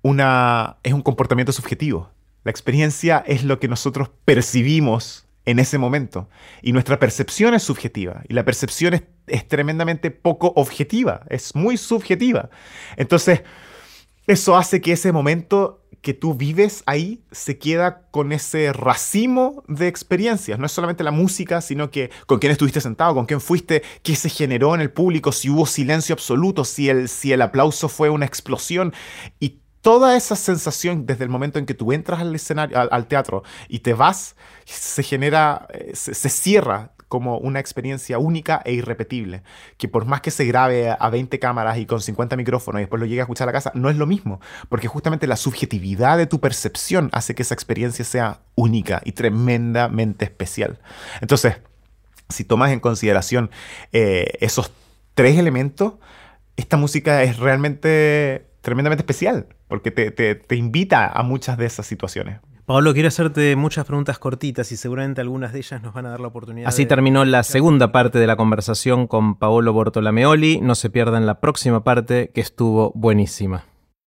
una, 0.03 0.79
es 0.83 0.93
un 0.93 1.03
comportamiento 1.03 1.53
subjetivo. 1.53 2.11
La 2.45 2.51
experiencia 2.51 3.25
es 3.27 3.45
lo 3.45 3.59
que 3.59 3.69
nosotros 3.69 4.11
percibimos 4.25 5.27
en 5.47 5.59
ese 5.59 5.79
momento. 5.79 6.29
Y 6.63 6.73
nuestra 6.73 6.99
percepción 6.99 7.55
es 7.55 7.63
subjetiva. 7.63 8.23
Y 8.29 8.35
la 8.35 8.45
percepción 8.45 8.95
es, 9.27 9.49
tremendamente 9.49 10.11
poco 10.11 10.53
objetiva. 10.57 11.23
Es 11.29 11.55
muy 11.55 11.77
subjetiva. 11.77 12.51
Entonces, 12.97 13.43
eso 14.27 14.57
hace 14.57 14.81
que 14.81 14.93
ese 14.93 15.13
momento 15.13 15.84
que 16.05 16.15
tú 16.15 16.35
vives 16.35 16.85
ahí 16.87 17.25
se 17.33 17.59
queda 17.59 18.03
con 18.11 18.31
ese 18.31 18.73
racimo 18.75 19.65
de 19.67 19.89
experiencias. 19.89 20.59
No 20.59 20.67
es 20.67 20.73
solamente 20.73 21.03
la 21.03 21.11
música, 21.11 21.63
sino 21.63 21.91
que 21.91 22.11
con 22.27 22.39
quién 22.39 22.53
estuviste 22.53 22.83
sentado, 22.83 23.15
con 23.15 23.25
quién 23.25 23.41
fuiste, 23.41 23.83
qué 24.03 24.15
se 24.15 24.29
generó 24.29 24.75
en 24.75 24.83
el 24.83 24.93
público, 24.93 25.33
si 25.33 25.49
hubo 25.49 25.65
silencio 25.65 26.13
absoluto, 26.13 26.65
si 26.65 26.91
el, 26.91 27.09
si 27.09 27.33
el 27.33 27.41
aplauso 27.41 27.89
fue 27.89 28.11
una 28.11 28.27
explosión. 28.27 28.93
Y 29.41 29.61
toda 29.81 30.17
esa 30.17 30.35
sensación 30.35 31.07
desde 31.07 31.25
el 31.25 31.31
momento 31.31 31.59
en 31.59 31.67
que 31.67 31.75
tú 31.75 31.93
entras 31.93 32.21
al 32.21 32.35
escenario, 32.35 32.79
al, 32.79 33.07
teatro 33.07 33.43
y 33.69 33.81
te 33.81 33.95
vas, 33.95 34.37
se 34.65 35.03
genera, 35.03 35.67
eh, 35.73 35.93
se, 35.95 36.29
cierra 36.29 36.94
como 37.15 37.39
una 37.39 37.61
experiencia 37.61 38.19
única 38.19 38.61
e 38.65 38.73
irrepetible. 38.73 39.45
Que 39.77 39.87
por 39.87 40.05
más 40.05 40.21
que 40.21 40.33
se 40.33 40.45
grabe 40.47 40.91
a 40.99 41.11
20 41.11 41.39
cámaras 41.39 41.79
y 41.79 41.87
con 41.87 42.01
50 42.01 42.35
micrófonos 42.35 42.81
y 42.81 42.83
después 42.83 42.99
lo 42.99 43.07
llegue 43.07 43.21
a 43.21 43.23
escuchar 43.23 43.45
a 43.49 43.51
la 43.51 43.53
casa, 43.53 43.71
no 43.73 43.89
es 43.89 43.95
lo 43.95 44.05
mismo. 44.05 44.41
Porque 44.69 44.89
justamente 44.89 45.29
la 45.29 45.37
subjetividad 45.37 46.19
de 46.19 46.27
tu 46.27 46.41
percepción 46.41 47.11
hace 47.13 47.37
que 47.37 47.43
esa 47.43 47.55
experiencia 47.55 48.05
sea 48.05 48.41
única 48.57 49.01
y 49.05 49.13
tremendamente 49.13 50.25
especial. 50.25 50.81
Entonces, 51.21 51.59
si 52.31 52.43
tomas 52.43 52.73
en 52.73 52.81
consideración 52.81 53.49
eh, 53.93 54.33
esos 54.41 54.73
tres 55.15 55.39
elementos, 55.39 55.93
esta 56.57 56.77
música 56.77 57.23
es 57.23 57.39
realmente 57.39 58.49
tremendamente 58.61 59.03
especial, 59.03 59.47
porque 59.69 59.93
te, 59.93 60.11
te 60.11 60.57
invita 60.57 61.07
a 61.07 61.23
muchas 61.23 61.59
de 61.59 61.67
esas 61.67 61.87
situaciones. 61.87 62.41
Pablo, 62.67 62.95
quiero 62.95 63.09
hacerte 63.09 63.57
muchas 63.57 63.85
preguntas 63.85 64.19
cortitas 64.19 64.73
y 64.73 64.79
seguramente 64.79 65.21
algunas 65.21 65.53
de 65.53 65.59
ellas 65.59 65.83
nos 65.83 65.93
van 65.93 66.07
a 66.07 66.11
dar 66.11 66.21
la 66.21 66.29
oportunidad. 66.29 66.67
Así 66.67 66.87
terminó 66.87 67.23
la 67.27 67.43
segunda 67.43 67.93
parte 67.93 68.19
de 68.19 68.27
la 68.27 68.37
conversación 68.37 69.07
con 69.07 69.35
Paolo 69.35 69.75
Bortolameoli. 69.75 70.63
No 70.63 70.75
se 70.75 70.89
pierdan 70.89 71.27
la 71.27 71.41
próxima 71.41 71.85
parte 71.85 72.31
que 72.33 72.41
estuvo 72.41 72.91
buenísima. 72.95 73.65